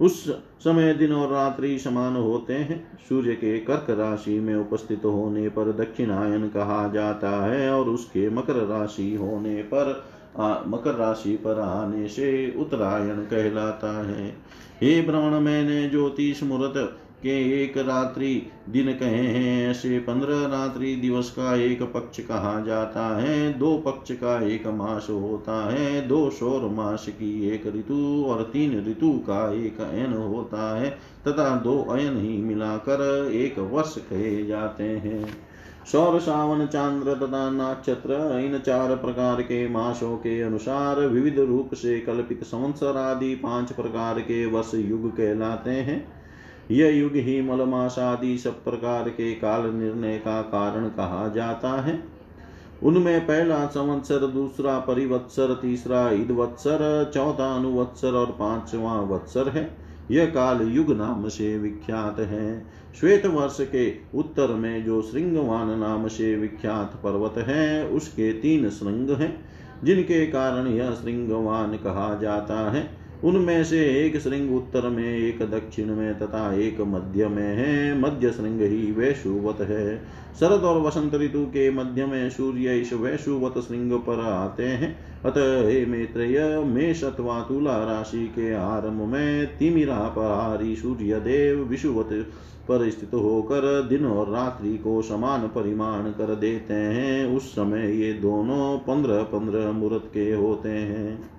उस 0.00 0.28
समय 0.60 0.94
दिन 0.94 1.12
और 1.12 1.32
रात्रि 1.32 1.78
समान 1.78 2.16
होते 2.16 2.52
हैं। 2.52 2.98
सूर्य 3.08 3.34
के 3.34 3.58
कर्क 3.58 3.86
राशि 3.90 4.40
में 4.40 4.54
उपस्थित 4.54 5.04
होने 5.04 5.48
पर 5.48 5.72
दक्षिणायन 5.72 6.48
कहा 6.48 6.88
जाता 6.88 7.30
है 7.46 7.70
और 7.70 7.88
उसके 7.88 8.30
मकर 8.30 8.54
राशि 8.54 9.14
होने 9.14 9.62
पर 9.62 10.04
आ, 10.38 10.58
मकर 10.66 10.94
राशि 10.94 11.36
पर 11.36 11.60
आने 11.60 12.08
से 12.08 12.54
उत्तरायण 12.58 13.16
कहलाता 13.16 14.06
है। 14.06 14.36
हे 14.82 15.00
ब्राह्मण 15.02 15.40
मैंने 15.40 15.88
ज्योतिष 15.88 16.42
मुहूर्त 16.42 16.98
के 17.22 17.64
एक 17.64 17.78
रात्रि 17.78 18.46
दिन 18.68 18.92
कहे 18.92 19.26
हैं, 19.26 19.70
ऐसे 19.70 19.98
पंद्रह 19.98 20.46
रात्रि 20.46 20.96
दिवस 20.96 21.30
का 21.30 21.56
एक 21.56 21.82
पक्ष 21.82 22.20
कहा 22.20 22.60
जाता 22.60 23.20
है। 23.20 23.58
दो 23.58 23.78
पक्ष 23.78 24.12
का 24.12 24.46
एक 24.46 24.66
मास 24.66 25.06
होता 25.10 25.72
है, 25.72 26.08
दो 26.08 26.30
सौर 26.30 26.70
मास 26.70 27.06
की 27.08 27.48
एक 27.48 27.66
ऋतु 27.66 28.24
और 28.28 28.42
तीन 28.42 28.86
ऋतु 28.90 29.12
का 29.12 29.52
एक 29.52 29.80
अयन 29.80 30.12
होता 30.12 30.80
है, 30.80 30.90
तथा 31.28 31.56
दो 31.56 31.82
अयन 31.90 32.16
ही 32.16 32.38
मिलाकर 32.38 33.30
एक 33.32 33.58
वर्ष 33.58 33.94
कहे 33.98 34.46
जाते 34.46 34.84
हैं। 34.84 35.48
सौर, 35.92 36.20
सावन, 36.20 36.66
चांद्र 36.66 37.14
तथा 37.14 37.50
नक्षत्र, 37.50 38.40
इन 38.44 38.58
चार 38.58 38.96
प्रकार 38.96 39.42
के 39.42 39.68
मासों 39.68 40.16
के 40.16 40.40
अनुसार 40.40 41.00
विविध 41.00 41.38
रूप 41.38 41.74
से 41.74 42.00
कल्पित 42.00 42.44
संवत्सर 42.44 42.96
आदि 42.96 43.34
पाँच 43.34 43.72
प्रकार 43.72 44.20
के 44.20 44.46
वर्ष 44.46 44.70
युग 44.74 45.10
कहलाते 45.10 45.70
हैं। 45.70 46.17
यह 46.70 46.98
युग 46.98 47.12
ही 47.14 47.40
मलमास 47.42 47.98
आदि 47.98 48.38
सब 48.38 48.64
प्रकार 48.64 49.08
के 49.08 49.34
काल 49.34 49.70
निर्णय 49.74 50.18
का 50.18 50.42
कारण 50.42 50.88
कहा 50.88 51.28
जाता 51.28 51.80
है। 51.80 52.02
उनमें 52.82 53.26
पहला 53.26 53.66
संवत्सर, 53.66 54.26
दूसरा 54.26 54.78
परिवत्सर, 54.78 55.54
तीसरा 55.54 56.10
ईद 56.10 56.30
वत्सर 56.30 57.10
चौथा 57.14 57.56
अनुवत्सर 57.56 58.12
और 58.12 58.26
पांचवा 58.26 59.00
वत्सर 59.00 59.48
है। 59.48 59.76
यह 60.10 60.26
काल 60.26 60.62
युग 60.62 60.96
नाम 60.96 61.28
से 61.28 61.58
विख्यात 61.58 62.20
है। 62.20 62.66
श्वेत 63.00 63.26
वर्ष 63.26 63.56
के 63.60 63.92
उत्तर 64.14 64.48
में 64.48 64.84
जो 64.84 65.02
श्रृंगवान 65.02 65.78
नाम 65.78 66.08
से 66.08 66.36
विख्यात 66.36 67.00
पर्वत 67.04 67.34
है, 67.38 67.88
उसके 67.88 68.32
तीन 68.32 68.70
श्रृंग 68.70 69.10
हैं, 69.10 69.44
जिनके 69.84 70.26
कारण 70.26 70.66
यह 70.66 70.90
श्रृंगवान 70.90 71.72
कहा 71.72 72.18
जाता 72.22 72.70
है। 72.70 72.97
उनमें 73.24 73.64
से 73.64 74.06
एक 74.06 74.16
श्रृंग 74.20 74.56
उत्तर 74.56 74.88
में, 74.88 75.18
एक 75.18 75.38
दक्षिण 75.42 75.86
में 75.86 76.18
तथा 76.18 76.54
एक 76.54 76.80
मध्य 76.80 77.28
में 77.28 77.56
है। 77.56 78.00
मध्य 78.00 78.30
श्रृंग 78.30 78.60
ही 78.60 78.92
वैशुवत 78.92 79.60
है। 79.60 79.98
शरद 80.40 80.60
और 80.60 80.80
वसंत 80.80 81.14
ऋतु 81.14 81.44
के 81.44 81.70
मध्य 81.70 82.06
में 82.06 82.30
सूर्य 82.30 82.78
इस 82.78 82.92
वैशुवत 82.92 83.58
श्रृंग 83.58 83.92
पर 83.92 84.20
आते 84.20 84.62
हैं। 84.62 84.96
अतः 85.24 85.68
हे 85.68 85.84
मेष 86.64 87.04
अथवा 87.04 87.40
तुला 87.40 87.84
राशि 87.84 88.26
के 88.26 88.52
आरंभ 88.54 89.02
में 89.02 89.46
तिमिरा 89.58 90.14
पहारी 90.16 90.76
सूर्य 90.76 91.20
देव 91.20 91.62
विषुवत 91.62 92.08
पर 92.68 92.90
स्थित 92.90 93.14
होकर 93.14 93.86
दिन 93.88 94.06
और 94.06 94.28
रात्रि 94.28 94.76
को 94.78 95.02
समान 95.02 95.40
परिमाण 95.40 96.02
कर 96.02 96.34
देते 96.34 96.74
हैं। 96.74 97.36
उस 97.36 97.52
समय 97.52 98.00
ये 98.00 98.12
दोनों 98.12 98.78
पंद्रह 98.78 99.22
पंद्रह 99.22 99.72
मुहूर्त 99.72 100.10
के 100.14 100.32
होते 100.32 100.68
हैं। 100.68 101.37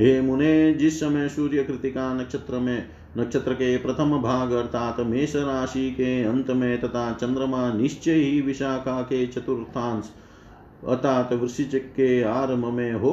हे 0.00 0.20
मुने, 0.20 0.72
जिस 0.74 0.98
समय 1.00 1.28
सूर्य 1.28 1.62
कृतिका 1.64 2.12
नक्षत्र 2.14 2.58
में 2.58 2.86
नक्षत्र 3.18 3.52
के 3.52 3.76
प्रथम 3.76 4.16
भाग 4.22 4.52
अर्थात 4.52 5.00
मेष 5.00 5.34
राशि 5.36 5.90
के 5.90 6.22
अंत 6.24 6.50
में 6.50 6.80
तथा 6.80 7.12
चंद्रमा 7.12 7.72
निश्चय 7.72 8.12
ही 8.12 8.40
विशाखा 8.40 9.00
के 9.02 9.26
चतुर्थांश 9.26 10.10
अर्थात 10.88 11.32
वृश्चिक 11.32 11.84
के 11.86 12.22
आरंभ 12.22 12.64
में 12.66 12.92
हो, 12.92 13.12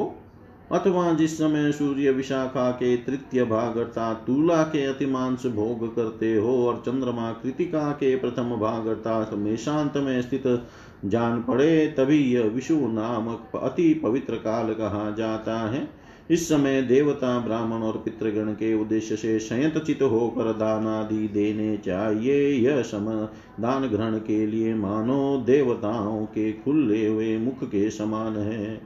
अथवा 0.72 1.12
जिस 1.12 1.38
समय 1.38 1.72
सूर्य 1.72 2.10
विशाखा 2.10 2.70
के 2.70 2.96
तृतीय 2.96 3.44
भाग 3.44 3.76
अर्थात 3.76 4.24
तुला 4.26 4.62
के 4.64 4.84
अतिमांश 4.84 5.46
भोग 5.46 5.94
करते 5.96 6.34
हो 6.34 6.56
और 6.66 6.82
चंद्रमा 6.86 7.32
कृतिका 7.32 7.90
के 7.92 8.14
प्रथम 8.16 8.56
भाग 8.56 8.86
अर्थात 8.86 9.34
मेशांत 9.34 9.96
में 9.96 10.20
स्थित 10.22 10.66
जान 11.04 11.42
पड़े, 11.42 11.86
तभी 11.86 12.18
यह 12.34 12.42
विषु 12.44 12.74
नामक 12.74 13.60
अति 13.62 13.92
पवित्र 13.94 14.34
काल 14.34 14.74
कहा 14.74 15.10
जाता 15.10 15.58
है। 15.70 16.01
इस 16.30 16.48
समय 16.48 16.82
देवता 16.82 17.38
ब्राह्मण 17.38 17.76
और 17.76 17.96
पितृगण 17.96 18.52
के 18.52 18.74
उद्देश्य 18.74 19.16
से 19.16 19.38
संयत 19.38 19.78
चित 19.78 20.02
होकर 20.02 20.44
दान 20.44 20.86
आदि 20.86 21.28
देने 21.28 21.76
चाहिए। 21.76 22.48
यह 22.48 22.82
समय 22.82 23.28
दान 23.60 23.86
ग्रहण 23.86 24.18
के 24.18 24.46
लिए 24.46 24.74
मानो 24.74 25.36
देवताओं 25.46 26.24
के 26.24 26.52
खुले 26.52 27.06
हुए 27.06 27.38
मुख 27.38 27.64
के 27.64 27.90
समान 27.90 28.36
है। 28.36 28.80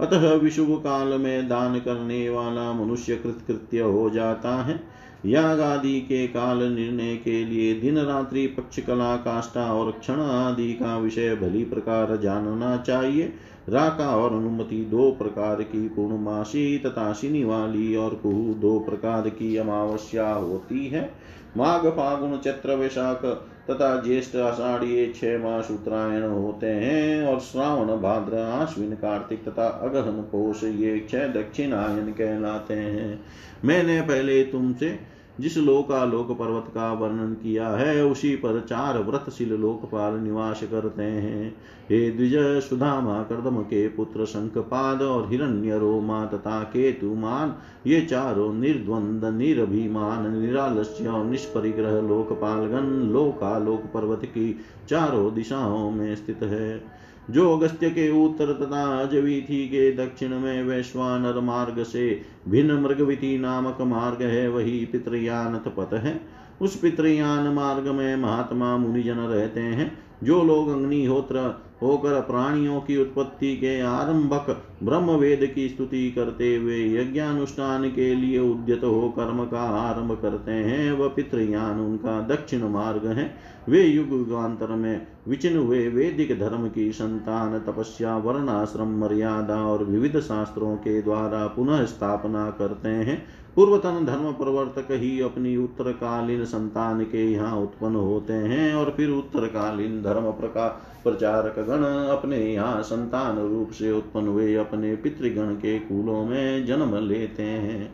अतः 0.00 0.32
विशुभ 0.34 0.78
काल 0.78 1.08
में 1.08 1.48
दान 1.48 1.78
करने 1.78 2.30
वाला 2.30 2.72
मनुष्य 2.72 3.16
कृतकृत्य 3.16 3.80
हो 3.80 4.10
जाता 4.10 4.62
है। 4.62 4.80
याग 5.26 5.60
आदि 5.60 6.00
के 6.00 6.26
काल 6.26 6.62
निर्णय 6.62 7.16
के 7.16 7.44
लिए 7.44 7.74
दिन 7.80 7.98
रात्रि 7.98 8.46
पक्ष 8.46 8.80
कला 8.80 9.16
काष्ठा 9.16 9.72
और 9.74 9.90
क्षण 9.90 10.14
आदि 10.14 10.72
का 10.72 10.98
विषय 10.98 11.34
भली 11.34 11.64
प्रकार 11.64 12.16
जानना 12.16 12.76
चाहिए। 12.76 13.32
राका 13.68 14.16
और 14.16 14.32
अनुमति, 14.32 14.84
दो 14.90 15.10
प्रकार 15.10 15.62
की 15.62 15.88
पूर्णमासी 15.88 16.78
तथा 16.78 17.12
शिनी 17.12 17.44
वाली 17.44 17.96
और 17.96 18.14
कुहू, 18.14 18.54
दो 18.54 18.78
प्रकार 18.80 19.28
की 19.28 19.56
अमावस्या 19.56 20.32
होती 20.32 20.86
है। 20.86 21.12
माघ, 21.56 21.86
फागुन, 21.86 22.38
चैत्र, 22.38 22.74
वैशाख 22.74 23.24
तथा 23.70 24.02
ज्येष्ठ 24.02 24.36
आषाढ़ी 24.36 25.12
छह 25.12 25.38
मास 25.38 25.70
उत्तरायण 25.70 26.22
होते 26.22 26.66
हैं 26.66 27.26
और 27.26 27.40
श्रावण, 27.40 27.86
भाद्र, 27.86 28.38
आश्विन, 28.38 28.92
कार्तिक 28.92 29.44
तथा 29.44 29.66
अगहन 29.66 30.20
पोष 30.22 30.64
ये 30.64 31.06
छह 31.10 31.26
दक्षिणायन 31.26 32.12
कहलाते 32.12 32.74
हैं। 32.74 33.24
मैंने 33.64 34.00
पहले 34.00 34.42
तुमसे 34.44 35.11
जिस 35.42 35.56
लोकालोक 35.58 36.38
पर्वत 36.38 36.64
का 36.68 36.92
वर्णन 36.92 37.32
किया 37.34 37.68
है, 37.68 38.04
उसी 38.04 38.36
पर 38.36 38.60
चार 38.68 38.98
व्रतशील 38.98 39.52
लोकपाल 39.52 40.14
निवास 40.14 40.60
करते 40.62 41.02
हैं। 41.02 41.56
हे 41.90 42.10
द्विज 42.10 42.34
सुधामा 42.62 43.22
कर्दम 43.22 43.56
के 43.56 43.88
पुत्र 43.88 44.24
शंखपाद 44.24 45.02
और 45.02 45.28
हिरण्य 45.28 45.78
रोमा 45.78 46.24
तथा 46.26 46.62
केतुमान, 46.62 47.54
ये 47.86 48.00
चारों 48.00 48.54
निर्द्वंद, 48.54 49.24
निरभिमान, 49.24 50.40
निरालस्य 50.40 51.08
और 51.08 51.24
निष्परिग्रह 51.24 52.00
लोकपालगण 52.00 52.86
लोकालोक 52.88 53.80
पर्वत 53.80 54.24
की 54.24 54.60
चारों 54.88 55.34
दिशाओं 55.34 55.90
में 55.90 56.16
स्थित 56.16 56.42
है। 56.42 57.01
जो 57.30 57.56
अगस्त्य 57.56 57.90
के 57.90 58.24
उत्तर 58.24 58.52
तथा 58.52 59.00
अजवीथी 59.00 59.66
के 59.68 59.92
दक्षिण 59.92 60.28
में 60.28 60.62
वैश्वानर 60.64 61.40
मार्ग 61.40 61.82
से 61.82 62.22
भिन्न 62.48 62.72
मृगवीति 62.72 63.38
नामक 63.38 63.80
मार्ग 63.80 64.22
है, 64.22 64.48
वही 64.48 64.84
पितृयान 64.84 65.58
पथ 65.58 65.94
है। 65.94 66.20
उस 66.60 66.76
पितृयान 66.76 67.48
मार्ग 67.48 67.88
में 67.88 68.16
महात्मा 68.16 68.76
मुनिजन 68.76 69.14
रहते 69.14 69.60
हैं, 69.60 69.98
जो 70.22 70.42
लोग 70.42 70.68
अग्निहोत्र 70.68 71.62
होकर 71.82 72.20
प्राणियों 72.20 72.80
की 72.80 72.96
उत्पत्ति 72.96 73.56
के 73.56 73.80
आरंभक 73.80 74.62
ब्रह्म 74.82 75.10
वेद 75.10 75.52
की 75.54 75.68
स्तुति 75.68 76.10
करते 76.10 76.56
हुए 76.56 76.94
यज्ञानुष्ठान 76.96 77.90
के 77.90 78.14
लिए 78.14 78.38
उद्यत 78.38 78.84
हो 78.84 79.14
कर्म 79.16 79.44
का 79.44 79.60
आरंभ 79.60 80.18
करते 80.22 80.52
हैं। 80.52 80.92
वह 80.92 81.08
पितृयान 81.08 81.80
उनका 81.80 82.20
दक्षिण 82.20 82.68
मार्ग 82.68 83.06
है। 83.06 83.34
वे 83.68 83.82
युग 83.82 84.08
युगांतर 84.08 84.66
में 84.66 85.06
विचिन 85.28 85.58
हुए 85.58 85.88
वैदिक 85.88 86.40
धर्म 86.40 86.68
की 86.68 86.92
संतान, 86.92 87.58
तपस्या, 87.58 88.16
वर्णाश्रम, 88.16 89.00
मर्यादा 89.00 89.62
और 89.62 89.84
विविध 89.84 90.20
शास्त्रों 90.20 90.76
के 90.76 91.02
द्वारा 91.02 91.46
पुनः 91.46 91.84
स्थापना 91.84 92.50
करते 92.50 92.88
हैं। 92.88 93.26
पूर्वतन 93.56 94.04
धर्म 94.06 94.32
प्रवर्तक 94.32 94.90
ही 94.90 95.20
अपनी 95.20 95.56
उत्तरकालीन 95.56 96.44
संतान 96.44 97.02
के 97.04 97.24
यहाँ 97.32 97.56
उत्पन्न 97.56 97.96
होते 97.96 98.32
हैं 98.32 98.74
और 98.74 98.94
फिर 98.96 99.10
उत्तरकालीन 99.10 100.02
धर्म 100.02 100.30
प्रकार 100.30 100.68
प्रचारक 101.04 101.58
गण 101.58 101.84
अपने 102.08 102.38
यहाँ 102.38 102.82
संतान 102.82 103.38
रूप 103.38 103.70
से 103.70 103.90
उत्पन्न 103.92 104.26
हुए, 104.26 104.54
अपने 104.54 104.94
पितृगण 104.96 105.54
के 105.54 105.78
कुलों 105.78 106.24
में 106.24 106.66
जन्म 106.66 106.96
लेते 107.08 107.42
हैं। 107.42 107.92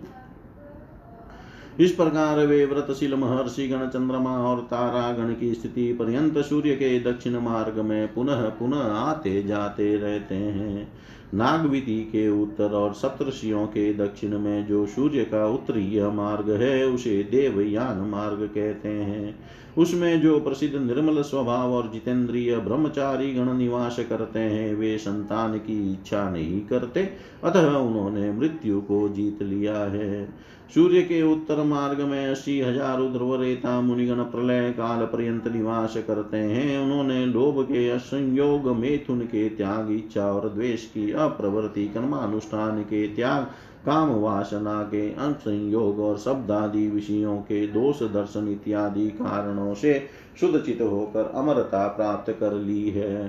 इस 1.81 1.93
प्रकार 1.93 2.39
वे 2.47 2.65
व्रतशील 2.67 3.15
महर्षि 3.15 3.69
गण 3.69 3.87
चंद्रमा 3.87 4.37
और 4.45 4.61
तारा 4.61 5.13
गण 5.13 5.33
की 5.35 5.53
स्थिति 5.55 5.93
पर्यंत 5.93 6.39
सूर्य 6.39 6.75
के 6.75 6.99
दक्षिण 7.01 7.39
मार्ग 7.39 7.79
में 7.79 8.15
पुनः 8.15 8.49
पुनः 8.49 8.83
आते 8.83 9.43
जाते 9.43 9.97
रहते 9.97 10.35
हैं। 10.35 10.93
नागविति 11.35 12.03
के 12.03 12.43
उत्तर 12.43 12.71
और 12.71 12.95
सप्तषियों 12.95 13.67
के 13.67 13.95
दक्षिण 13.95 14.39
में 14.39 14.67
जो 14.67 14.87
सूर्य 14.87 15.25
का 15.25 15.47
उत्तरीय 15.47 16.09
मार्ग 16.09 16.51
है, 16.51 16.87
उसे 16.87 17.23
देवयान 17.23 17.99
मार्ग 17.99 18.51
कहते 18.55 18.89
हैं। 18.89 19.39
उसमें 19.79 20.21
जो 20.21 20.41
प्रसिद्ध 20.41 20.77
निर्मल 20.77 21.23
स्वभाव 21.23 21.73
और 21.73 21.91
जितेंद्रिय 21.93 22.57
ब्रह्मचारी 22.57 23.35
गण 23.35 23.57
निवास 23.57 23.97
करते 23.99 24.39
हैं, 24.39 24.75
वे 24.75 24.99
संतान 24.99 25.59
की 25.59 25.93
इच्छा 25.93 26.31
नहीं 26.31 26.61
करते, 26.61 27.11
अतः 27.45 27.67
उन्होंने 27.67 28.33
मृत्यु 28.33 28.81
को 28.81 29.09
जीत 29.09 29.43
लिया 29.43 29.77
है। 29.77 30.29
सूर्य 30.69 31.03
के 31.03 31.23
उत्तर 31.23 31.63
मार्ग 31.65 32.01
में 32.01 32.27
अस्सी 32.27 32.59
हज़ार 32.61 32.99
रेता 33.41 33.81
मुनिगण 33.81 34.23
प्रलय 34.25 34.71
काल 34.71 35.05
पर्यंत 35.05 35.47
निवास 35.49 35.97
करते 36.07 36.37
हैं। 36.37 36.79
उन्होंने 36.79 37.25
लोभ 37.27 37.63
के, 37.65 37.89
असंयोग, 37.91 38.69
मेथुन 38.77 39.21
के 39.21 39.49
त्याग, 39.49 39.91
इच्छा 39.93 40.27
और 40.27 40.49
द्वेष 40.49 40.85
की 40.87 41.11
अप्रवृत्ति, 41.13 41.87
कर्मानुष्ठान 41.89 42.83
के 42.83 43.07
त्याग, 43.09 43.45
काम 43.87 44.11
वासना 44.13 44.83
के 44.85 45.09
संयोग 45.19 46.01
और 46.01 46.19
शब्द 46.19 46.51
आदि 46.51 46.87
विषयों 46.89 47.37
के 47.39 47.67
दोष, 47.67 48.03
दर्शन 48.03 48.49
इत्यादि 48.49 49.09
कारणों 49.13 49.75
से 49.75 49.99
शुद्ध 50.41 50.61
चित 50.61 50.81
होकर 50.83 51.33
अमरता 51.35 51.87
प्राप्त 51.89 52.31
कर 52.41 52.53
ली 52.55 52.89
है। 52.91 53.27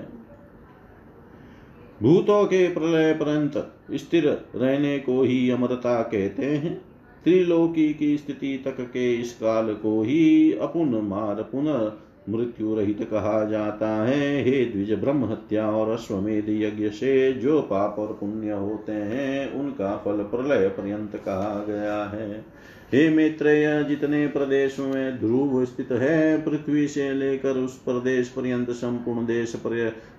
भूतों 2.01 2.43
के 2.45 2.67
प्रलय 2.67 3.13
पर्यंत 3.13 3.57
स्थिर 3.93 4.27
रहने 4.55 4.97
को 4.99 5.21
ही 5.23 5.49
अमरता 5.49 6.01
कहते 6.03 6.45
हैं। 6.45 6.88
त्रिलोकी 7.23 7.93
की 7.93 8.17
स्थिति 8.17 8.61
तक 8.65 8.81
के 8.81 9.15
इस 9.15 9.33
काल 9.33 9.73
को 9.73 10.01
ही 10.03 10.53
अपुन 10.53 10.95
मार 11.03 11.35
पुनः 11.35 11.91
मृत्यु 12.29 12.75
रहित 12.75 13.07
कहा 13.11 13.45
जाता 13.45 13.89
है। 14.05 14.43
हे 14.43 14.65
द्विज 14.65 14.93
ब्रह्म 14.93 15.25
हत्या 15.25 15.71
और 15.71 15.89
अश्वमेध 15.89 16.45
यज्ञ 16.49 16.89
से 16.89 17.33
जो 17.33 17.61
पाप 17.61 17.95
और 17.99 18.07
पुण्य 18.07 18.51
होते 18.51 18.91
हैं, 18.91 19.51
उनका 19.51 20.01
फल 20.05 20.17
प्रलय 20.17 20.67
पर्यंत 20.67 21.15
कहा 21.15 21.65
गया 21.67 22.03
है। 22.03 22.45
हे 22.93 23.09
मित्रेय, 23.09 23.83
जितने 23.83 24.27
प्रदेश 24.27 24.79
में 24.79 25.19
ध्रुव 25.19 25.65
स्थित 25.65 25.91
है, 25.91 26.45
पृथ्वी 26.45 26.87
से 26.87 27.13
लेकर 27.13 27.49
उस 27.49 27.77
प्रदेश 27.77 28.27
पर्यंत 28.27 28.69
संपूर्ण 28.69 29.25
देश 29.25 29.55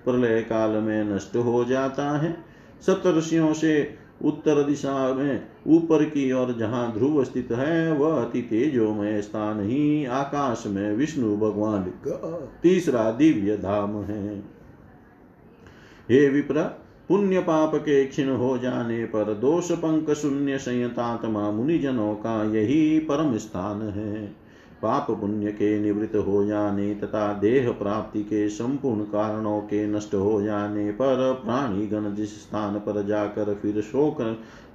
प्रलय 0.05 0.41
काल 0.41 0.69
में 0.69 1.03
नष्ट 1.03 1.35
हो 1.35 1.65
जाता 1.65 2.17
है। 2.17 2.37
सप्तषियों 2.81 3.53
से 3.53 4.00
उत्तर 4.25 4.63
दिशा 4.63 5.13
में, 5.13 5.47
ऊपर 5.67 6.03
की 6.03 6.31
ओर 6.31 6.55
जहाँ 6.59 6.93
ध्रुव 6.93 7.23
स्थित 7.23 7.51
है, 7.51 7.93
वह 7.93 8.21
अति 8.21 8.41
तेजोमय 8.41 9.21
स्थान 9.21 9.59
ही 9.59 10.05
आकाश 10.05 10.63
में 10.67 10.95
विष्णु 10.95 11.37
भगवान 11.37 11.83
का 11.83 12.49
तीसरा 12.63 13.11
दिव्य 13.11 13.57
धाम 13.57 14.03
है। 14.03 14.39
हे 16.09 16.29
विप्र, 16.29 16.61
पुण्य 17.09 17.39
पाप 17.39 17.75
के 17.75 18.05
क्षीण 18.05 18.29
हो 18.29 18.57
जाने 18.57 19.05
पर 19.05 19.33
दोष 19.33 19.71
पंक 19.71 20.11
शून्य 20.11 20.57
संयतात्मा 20.57 21.51
मुनिजनों 21.51 22.15
का 22.15 22.43
यही 22.43 22.99
परम 22.99 23.37
स्थान 23.37 23.81
है। 23.81 24.35
पाप 24.83 25.07
पुण्य 25.11 25.51
के 25.51 25.79
निवृत्त 25.79 26.15
हो 26.17 26.43
जाने 26.45 26.93
तथा 26.95 27.31
देह 27.33 27.71
प्राप्ति 27.71 28.23
के 28.23 28.47
संपूर्ण 28.49 29.03
कारणों 29.03 29.59
के 29.61 29.85
नष्ट 29.87 30.13
हो 30.15 30.41
जाने 30.41 30.91
पर 30.91 31.41
प्राणी 31.45 31.87
गण 31.87 32.13
जिस 32.13 32.35
स्थान 32.41 32.79
पर 32.79 33.05
जाकर 33.07 33.53
फिर 33.53 33.81
शोक 33.81 34.21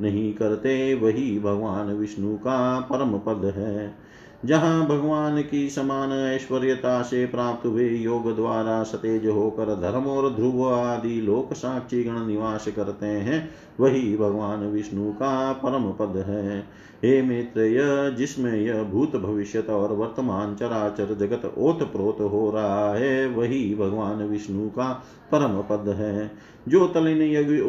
नहीं 0.01 0.33
करते, 0.35 0.95
वही 0.95 1.39
भगवान 1.39 1.93
विष्णु 1.93 2.37
का 2.37 2.81
परम 2.81 3.19
पद 3.19 3.53
है। 3.57 3.95
जहाँ 4.45 4.87
भगवान 4.87 5.43
की 5.43 5.69
समान 5.71 6.13
ऐश्वर्यता 6.13 7.03
से 7.03 7.27
प्राप्त 7.27 7.67
हुए 7.67 7.89
योग 7.89 8.35
द्वारा 8.37 8.83
सतेज 8.83 9.27
होकर 9.27 9.75
धर्म 9.81 10.05
और 10.05 10.31
ध्रुव 10.35 10.69
आदि 10.69 11.21
लोक 11.21 11.53
साक्षी 11.53 12.03
गण 12.05 12.27
निवास 12.27 12.69
करते 12.69 13.07
हैं 13.07 13.49
वही 13.81 14.17
भगवान 14.17 14.67
विष्णु 14.67 15.13
का 15.13 15.53
परम 15.53 15.93
पद 15.93 16.17
है। 16.17 16.61
हे 17.05 17.23
मैत्रेय, 17.23 18.11
जिसमें 18.19 18.57
यह 18.57 18.83
भूत 18.83 19.17
भविष्य 19.17 19.59
और 19.61 19.93
वर्तमान 19.93 20.55
चराचर 20.55 21.15
जगत 21.15 21.55
ओत 21.59 21.83
प्रोत 21.83 22.21
हो 22.21 22.51
रहा 22.51 22.95
है, 22.95 23.29
वही 23.29 23.75
भगवान 23.75 24.17
विष्णु 24.17 24.69
का 24.69 25.05
परम 25.35 25.63
पद 25.63 25.89
है। 25.89 26.31
जो 26.69 26.87
तलिन 26.87 27.23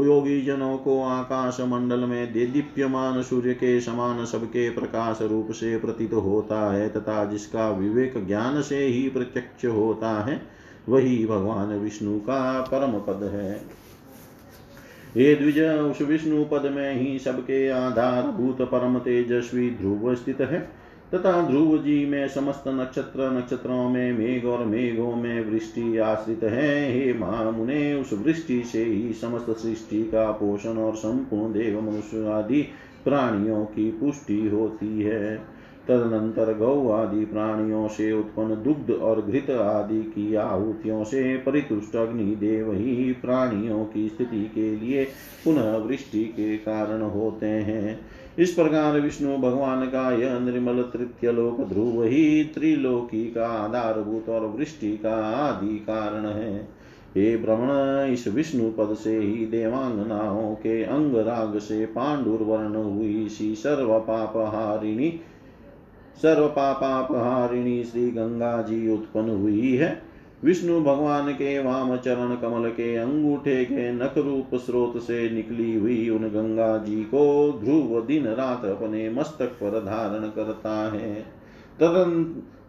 योगी 0.05 0.41
जनों 0.41 0.77
को 0.77 1.03
आकाश 1.03 1.57
मंडल 1.61 1.99
में 1.99 2.33
दीप्यमान 2.33 3.21
सूर्य 3.21 3.53
के 3.53 3.79
समान 3.81 4.25
सबके 4.25 4.69
प्रकाश 4.69 5.21
रूप 5.21 5.51
से 5.51 5.77
प्रतीत 5.77 6.13
होता 6.13 6.73
है 6.73 6.89
तथा 6.89 7.25
जिसका 7.25 7.69
विवेक 7.69 8.27
ज्ञान 8.27 8.61
से 8.61 8.85
ही 8.85 9.09
प्रत्यक्ष 9.09 9.65
होता 9.65 10.23
है, 10.23 10.41
वही 10.89 11.25
भगवान 11.25 11.67
विष्णु 11.67 12.19
का 12.19 12.61
परम 12.61 12.91
पद 12.91 13.23
है। 13.23 13.86
ये 15.17 15.35
द्विज 15.35 15.59
उस 15.61 16.01
विष्णु 16.01 16.45
पद 16.45 16.71
में 16.75 16.93
ही 16.93 17.19
सबके 17.19 17.69
आधार 17.69 18.27
भूत 18.27 18.61
परम 18.61 18.99
तेजस्वी 18.99 19.69
ध्रुव 19.69 20.15
स्थित 20.15 20.41
है। 20.41 20.59
तथा 21.13 21.49
ध्रुव 21.49 21.77
जी 21.77 22.05
में 22.05 22.27
समस्त 22.27 22.63
नक्षत्र 22.67 23.31
नक्षत्रों 23.31 23.89
में 23.89 24.17
मेघ 24.17 24.45
और 24.45 24.65
मेघों 24.65 25.15
में 25.15 25.51
वृष्टि 25.51 25.97
आश्रित 25.97 26.43
है। 26.43 26.91
हे 26.91 27.13
महामुने, 27.13 27.93
उस 27.93 28.13
वृष्टि 28.13 28.63
से 28.63 28.83
ही 28.83 29.13
समस्त 29.13 29.49
सृष्टि 29.49 30.03
का 30.03 30.31
पोषण 30.31 30.77
और 30.77 30.95
संपूर्ण 30.95 31.53
देव 31.53 31.81
मनुष्य 31.81 32.29
आदि 32.29 32.61
प्राणियों 33.05 33.65
की 33.65 33.91
पुष्टि 33.91 34.47
होती 34.47 35.01
है। 35.01 35.56
तदनंतर 35.87 36.53
गौ 36.57 36.89
आदि 36.89 37.25
प्राणियों 37.25 37.87
से 37.87 38.11
उत्पन्न 38.11 38.55
दुग्ध 38.63 38.91
और 38.91 39.21
घृत 39.21 39.49
आदि 39.49 40.01
की 40.03 40.35
आहुतियों 40.35 41.03
से 41.03 41.37
परितुष्ट 41.37 41.95
अग्निदेव 41.95 42.71
ही 42.73 43.11
प्राणियों 43.11 43.85
की 43.85 44.07
स्थिति 44.09 44.51
के 44.55 44.75
लिए 44.75 45.03
पुनः 45.45 45.75
वृष्टि 45.77 46.23
के 46.23 46.57
कारण 46.57 47.01
होते 47.01 47.45
हैं। 47.45 47.99
इस 48.39 48.51
प्रकार 48.51 48.99
विष्णु 48.99 49.37
भगवान 49.37 49.85
का 49.85 50.11
यह 50.11 50.39
निर्मल 50.39 50.81
तृतीय 50.81 51.31
लोक 51.31 51.61
ध्रुव 51.61 52.03
ही 52.03 52.43
त्रिलोकी 52.43 53.25
का 53.25 53.47
आधारभूत 53.47 54.29
और 54.29 54.45
वृष्टि 54.45 54.97
का 54.97 55.15
आदि 55.27 55.75
कारण 55.79 56.25
है। 56.25 56.77
हे 57.15 57.37
भ्रमण 57.37 57.69
इस 58.13 58.27
विष्णु 58.27 58.69
पद 58.71 58.93
से 58.93 59.17
ही 59.17 59.45
देवांगनाओं 59.45 60.55
के 60.55 60.83
अंग 60.83 61.15
राग 61.15 61.57
से 61.57 61.85
पांडुर्वर्ण 61.85 62.75
हुई 62.75 63.27
सी 63.29 63.55
सर्व 63.55 63.99
पाप 63.99 64.37
सर्व 66.21 66.47
पापापहारिणी 66.47 67.83
श्री 67.83 68.09
गंगा 68.11 68.61
जी 68.61 68.89
उत्पन्न 68.93 69.29
हुई 69.29 69.75
है। 69.75 70.01
विष्णु 70.43 70.79
भगवान 70.81 71.31
के 71.31 71.57
वाम 71.59 71.95
चरण 71.97 72.35
कमल 72.35 72.69
के 72.69 72.95
अंगूठे 72.95 73.63
के 73.65 73.91
नख 73.91 74.17
रूप 74.17 74.55
स्रोत 74.55 74.97
से 75.01 75.29
निकली 75.29 75.73
हुई 75.75 76.09
उन 76.09 76.27
गंगा 76.29 76.77
जी 76.77 77.03
को 77.03 77.23
ध्रुव 77.63 78.05
दिन 78.05 78.27
रात 78.27 78.65
अपने 78.65 79.09
मस्तक 79.09 79.57
पर 79.61 79.79
धारण 79.85 80.27
करता 80.27 80.75
है। 80.93 81.13
तदन 81.79 82.23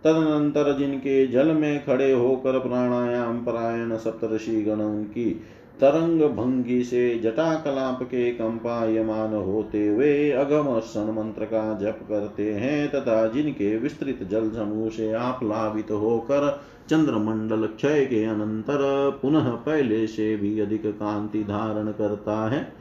तदनंतर 0.05 0.77
जिनके 0.79 1.27
जल 1.27 1.53
में 1.53 1.85
खड़े 1.85 2.13
होकर 2.13 2.59
प्राणायाम 2.59 3.39
परायण 3.45 3.97
सप्तषि 3.97 4.63
गण 4.63 4.81
उनकी 4.81 5.41
तरंग 5.81 6.23
भंगी 6.23 6.85
से 6.85 7.19
जटा 7.19 7.55
कलाप 7.55 8.03
के 8.03 8.31
कंपायमान 8.31 9.35
होते 9.35 9.89
हुए 9.89 10.31
अगम 10.31 10.81
सन 10.81 11.15
मंत्र 11.19 11.45
का 11.45 11.79
जप 11.79 11.99
करते 12.09 12.53
हैं 12.55 12.89
तथा 12.91 13.27
जिनके 13.27 13.77
विस्तृत 13.79 14.29
जल 14.31 14.51
समूह 14.51 14.89
से 14.89 15.13
आप 15.13 15.35
आप्लावित 15.35 15.91
होकर 15.91 16.63
चंद्रमंडल 16.91 17.67
क्षय 17.67 18.05
के 18.05 18.25
अनंतर 18.25 18.79
पुनः 19.23 19.51
पहले 19.51 20.07
से 20.07 20.37
भी 20.37 20.61
अधिक 20.61 20.87
कांति 20.87 21.45
धारण 21.45 21.93
करता 21.93 22.51
है। 22.51 22.73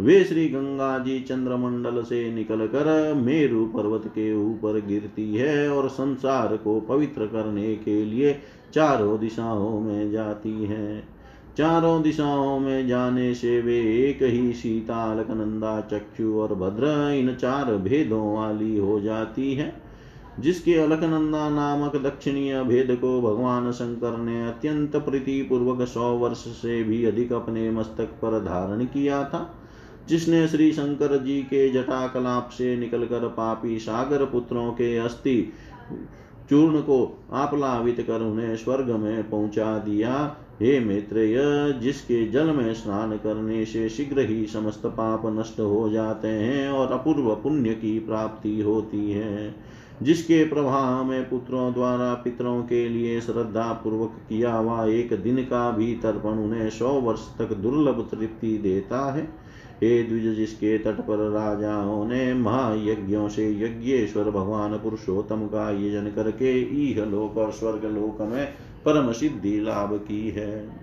वे 0.00 0.24
श्री 0.24 0.48
गंगा 0.48 0.98
जी 0.98 1.20
चंद्रमंडल 1.20 2.02
से 2.02 2.34
निकलकर 2.34 3.14
मेरु 3.14 3.64
पर्वत 3.64 4.02
के 4.06 4.34
ऊपर 4.34 4.86
गिरती 4.86 5.34
है 5.34 5.70
और 5.70 5.88
संसार 5.88 6.56
को 6.56 6.80
पवित्र 6.80 7.26
करने 7.26 7.76
के 7.76 8.04
लिए 8.04 8.38
चारों 8.74 9.20
दिशाओं 9.20 9.80
में 9.80 10.10
जाती 10.10 10.64
है। 10.64 11.21
चारों 11.58 12.02
दिशाओं 12.02 12.58
में 12.58 12.86
जाने 12.88 13.34
से 13.34 13.60
वे 13.60 13.78
एक 14.08 14.22
ही 14.22 14.52
सीता 14.52 15.12
अलकनंदा 15.12 15.80
चक्षु 15.80 16.40
और 16.40 16.54
भद्र, 16.54 17.12
इन 17.14 17.34
चार 17.34 17.76
भेदों 17.76 18.34
वाली 18.34 18.78
हो 18.78 19.00
जाती 19.00 19.54
है। 19.54 19.72
जिसके 20.40 20.74
अलकनंदा 20.74 21.48
नामक 21.48 21.96
दक्षिणीय 21.96 22.62
भेद 22.62 22.98
को 23.00 23.20
भगवान 23.22 23.72
शंकर 23.72 24.16
ने 24.18 24.48
अत्यंत 24.48 24.96
प्रीति 24.96 25.42
पूर्वक 25.42 25.88
सौ 25.88 26.12
वर्ष 26.12 26.38
से 26.38 26.82
भी 26.84 27.04
अधिक 27.04 27.32
अपने 27.32 27.70
मस्तक 27.70 28.04
पर 28.04 28.38
धारण 28.40 28.84
किया 28.84 29.24
था, 29.24 29.54
जिसने 30.08 30.48
श्री 30.48 30.72
शंकर 30.72 31.16
जी 31.22 31.42
के 31.42 31.68
जटा 31.68 32.06
कलाप 32.06 32.48
से 32.48 32.76
निकलकर 32.76 33.28
पापी 33.28 33.78
सागर 33.78 34.24
पुत्रों 34.24 34.70
के 34.72 34.96
अस्थि 34.96 35.52
चूर्ण 36.50 36.80
को 36.80 37.26
आप्लावित 37.32 38.00
कर 38.00 38.20
उन्हें 38.20 38.56
स्वर्ग 38.56 38.90
में 38.90 39.30
पहुँचा 39.30 39.78
दिया। 39.78 40.36
हे 40.60 40.80
मैत्रेय, 40.80 41.36
जिसके 41.82 42.28
जल 42.28 42.46
में 42.46 42.74
स्नान 42.74 43.16
करने 43.16 43.64
से 43.64 43.88
शीघ्र 43.88 44.20
ही 44.20 44.46
समस्त 44.46 44.86
पाप 44.86 45.22
नष्ट 45.26 45.60
हो 45.60 45.88
जाते 45.88 46.28
हैं 46.28 46.68
और 46.68 46.92
अपूर्व 46.92 47.34
पुण्य 47.34 47.70
की 47.70 47.98
प्राप्ति 47.98 48.60
होती 48.60 49.12
है। 49.12 49.54
जिसके 50.02 50.44
प्रभाव 50.44 51.04
में 51.04 51.30
पुत्रों 51.30 51.72
द्वारा 51.72 52.14
पितरों 52.14 52.62
के 52.62 52.88
लिए 52.88 53.20
श्रद्धा 53.20 53.72
पूर्वक 53.72 54.12
किया 54.28 54.54
हुआ 54.54 54.86
एक 54.86 55.22
दिन 55.22 55.36
का 55.36 55.70
भी 55.70 55.94
तर्पण 55.94 56.30
उन्हें 56.30 56.70
सौ 56.70 56.88
वर्ष 56.88 57.38
तक 57.38 57.52
दुर्लभ 57.52 58.08
तृप्ति 58.10 58.58
देता 58.58 59.12
है। 59.12 59.22
हे 59.82 60.02
द्विज, 60.02 60.36
जिसके 60.36 60.78
तट 60.78 61.00
पर 61.00 61.30
राजाओं 61.30 62.06
ने 62.06 62.34
महायज्ञों 62.34 63.28
से 63.28 63.50
यज्ञेश्वर 63.50 64.24
भगवान 64.24 64.78
पुरुषोत्तम 64.78 65.46
का 65.46 65.70
यजन 65.70 66.12
करके 66.16 66.60
ईह 66.84 67.04
लोक 67.04 67.38
और 67.38 67.52
स्वर्ग 67.52 67.84
लोक 67.84 68.22
में 68.22 68.48
परम 68.84 69.12
सिद्धि 69.12 69.60
लाभ 69.60 69.98
की 70.08 70.30
है। 70.30 70.82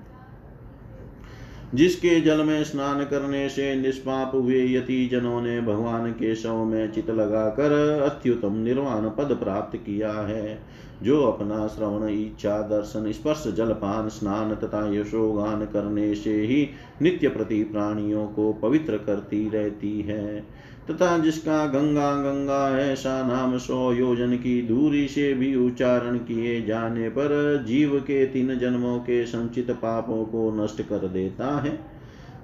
जिसके 1.75 2.21
जल 2.21 2.43
में 2.43 2.63
स्नान 2.63 3.03
करने 3.03 3.49
से 3.49 3.75
निष्पाप 3.75 4.31
हुए 4.35 4.75
यति 4.75 5.09
जनों 5.11 5.41
ने 5.41 5.61
भगवान 5.61 6.11
के 6.11 6.35
शव 6.35 6.65
में 6.65 6.91
चित 6.91 7.09
लगाकर 7.09 7.71
अत्युतम 8.01 8.53
निर्वाण 8.53 9.09
पद 9.09 9.37
प्राप्त 9.43 9.77
किया 9.77 10.11
है। 10.11 10.61
जो 11.03 11.23
अपना 11.23 11.67
श्रवण, 11.67 12.09
इच्छा, 12.09 12.61
दर्शन, 12.61 13.11
स्पर्श, 13.11 13.53
जलपान, 13.57 14.09
स्नान 14.09 14.55
तथा 14.55 14.93
यशोगान 14.93 15.65
करने 15.65 16.15
से 16.15 16.33
ही 16.33 16.69
नित्य 17.01 17.27
प्रति 17.27 17.63
प्राणियों 17.63 18.27
को 18.27 18.53
पवित्र 18.53 18.97
करती 18.97 19.49
रहती 19.49 20.01
है। 20.01 20.47
तथा 20.89 21.17
जिसका 21.17 21.65
गंगा 21.65 22.15
गंगा 22.15 22.79
ऐसा 22.79 23.27
नाम 23.27 23.57
सौ 23.57 23.93
योजन 23.93 24.35
की 24.35 24.61
दूरी 24.61 25.07
से 25.07 25.33
भी 25.33 25.55
उच्चारण 25.55 26.17
किए 26.17 26.61
जाने 26.61 27.09
पर 27.09 27.63
जीव 27.67 27.99
के 27.99 28.25
तीन 28.25 28.59
जन्मों 28.59 28.99
के 28.99 29.25
संचित 29.25 29.71
पापों 29.71 30.25
को 30.25 30.63
नष्ट 30.63 30.81
कर 30.81 31.07
देता 31.07 31.61
है। 31.61 31.99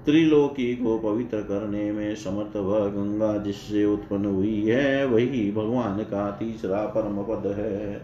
त्रिलोकी 0.06 0.76
को 0.76 1.00
पवित्र 1.00 1.38
करने 1.38 1.92
में 1.92 2.16
समर्थ 2.16 2.56
वह 2.56 2.80
गंगा 2.80 3.38
जिससे 3.38 3.86
उत्पन्न 3.86 4.26
हुई 4.26 4.66
है, 4.66 5.06
वही 5.06 5.52
भगवान 5.52 6.00
का 6.00 6.32
तीसरा 6.32 6.82
परम 6.86 7.24
पद 7.24 7.56
है। 7.58 8.02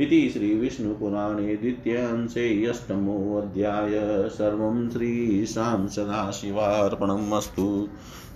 इति 0.00 0.30
श्रीविष्णुपुराणे 0.30 1.56
द्वितीयांशे 1.56 2.66
अष्टमोऽध्याय 2.66 3.90
सर्वं 4.28 4.90
श्रीशां 4.90 5.88
सदाशिवार्पणम् 5.88 7.32
अस्तु। 7.32 7.88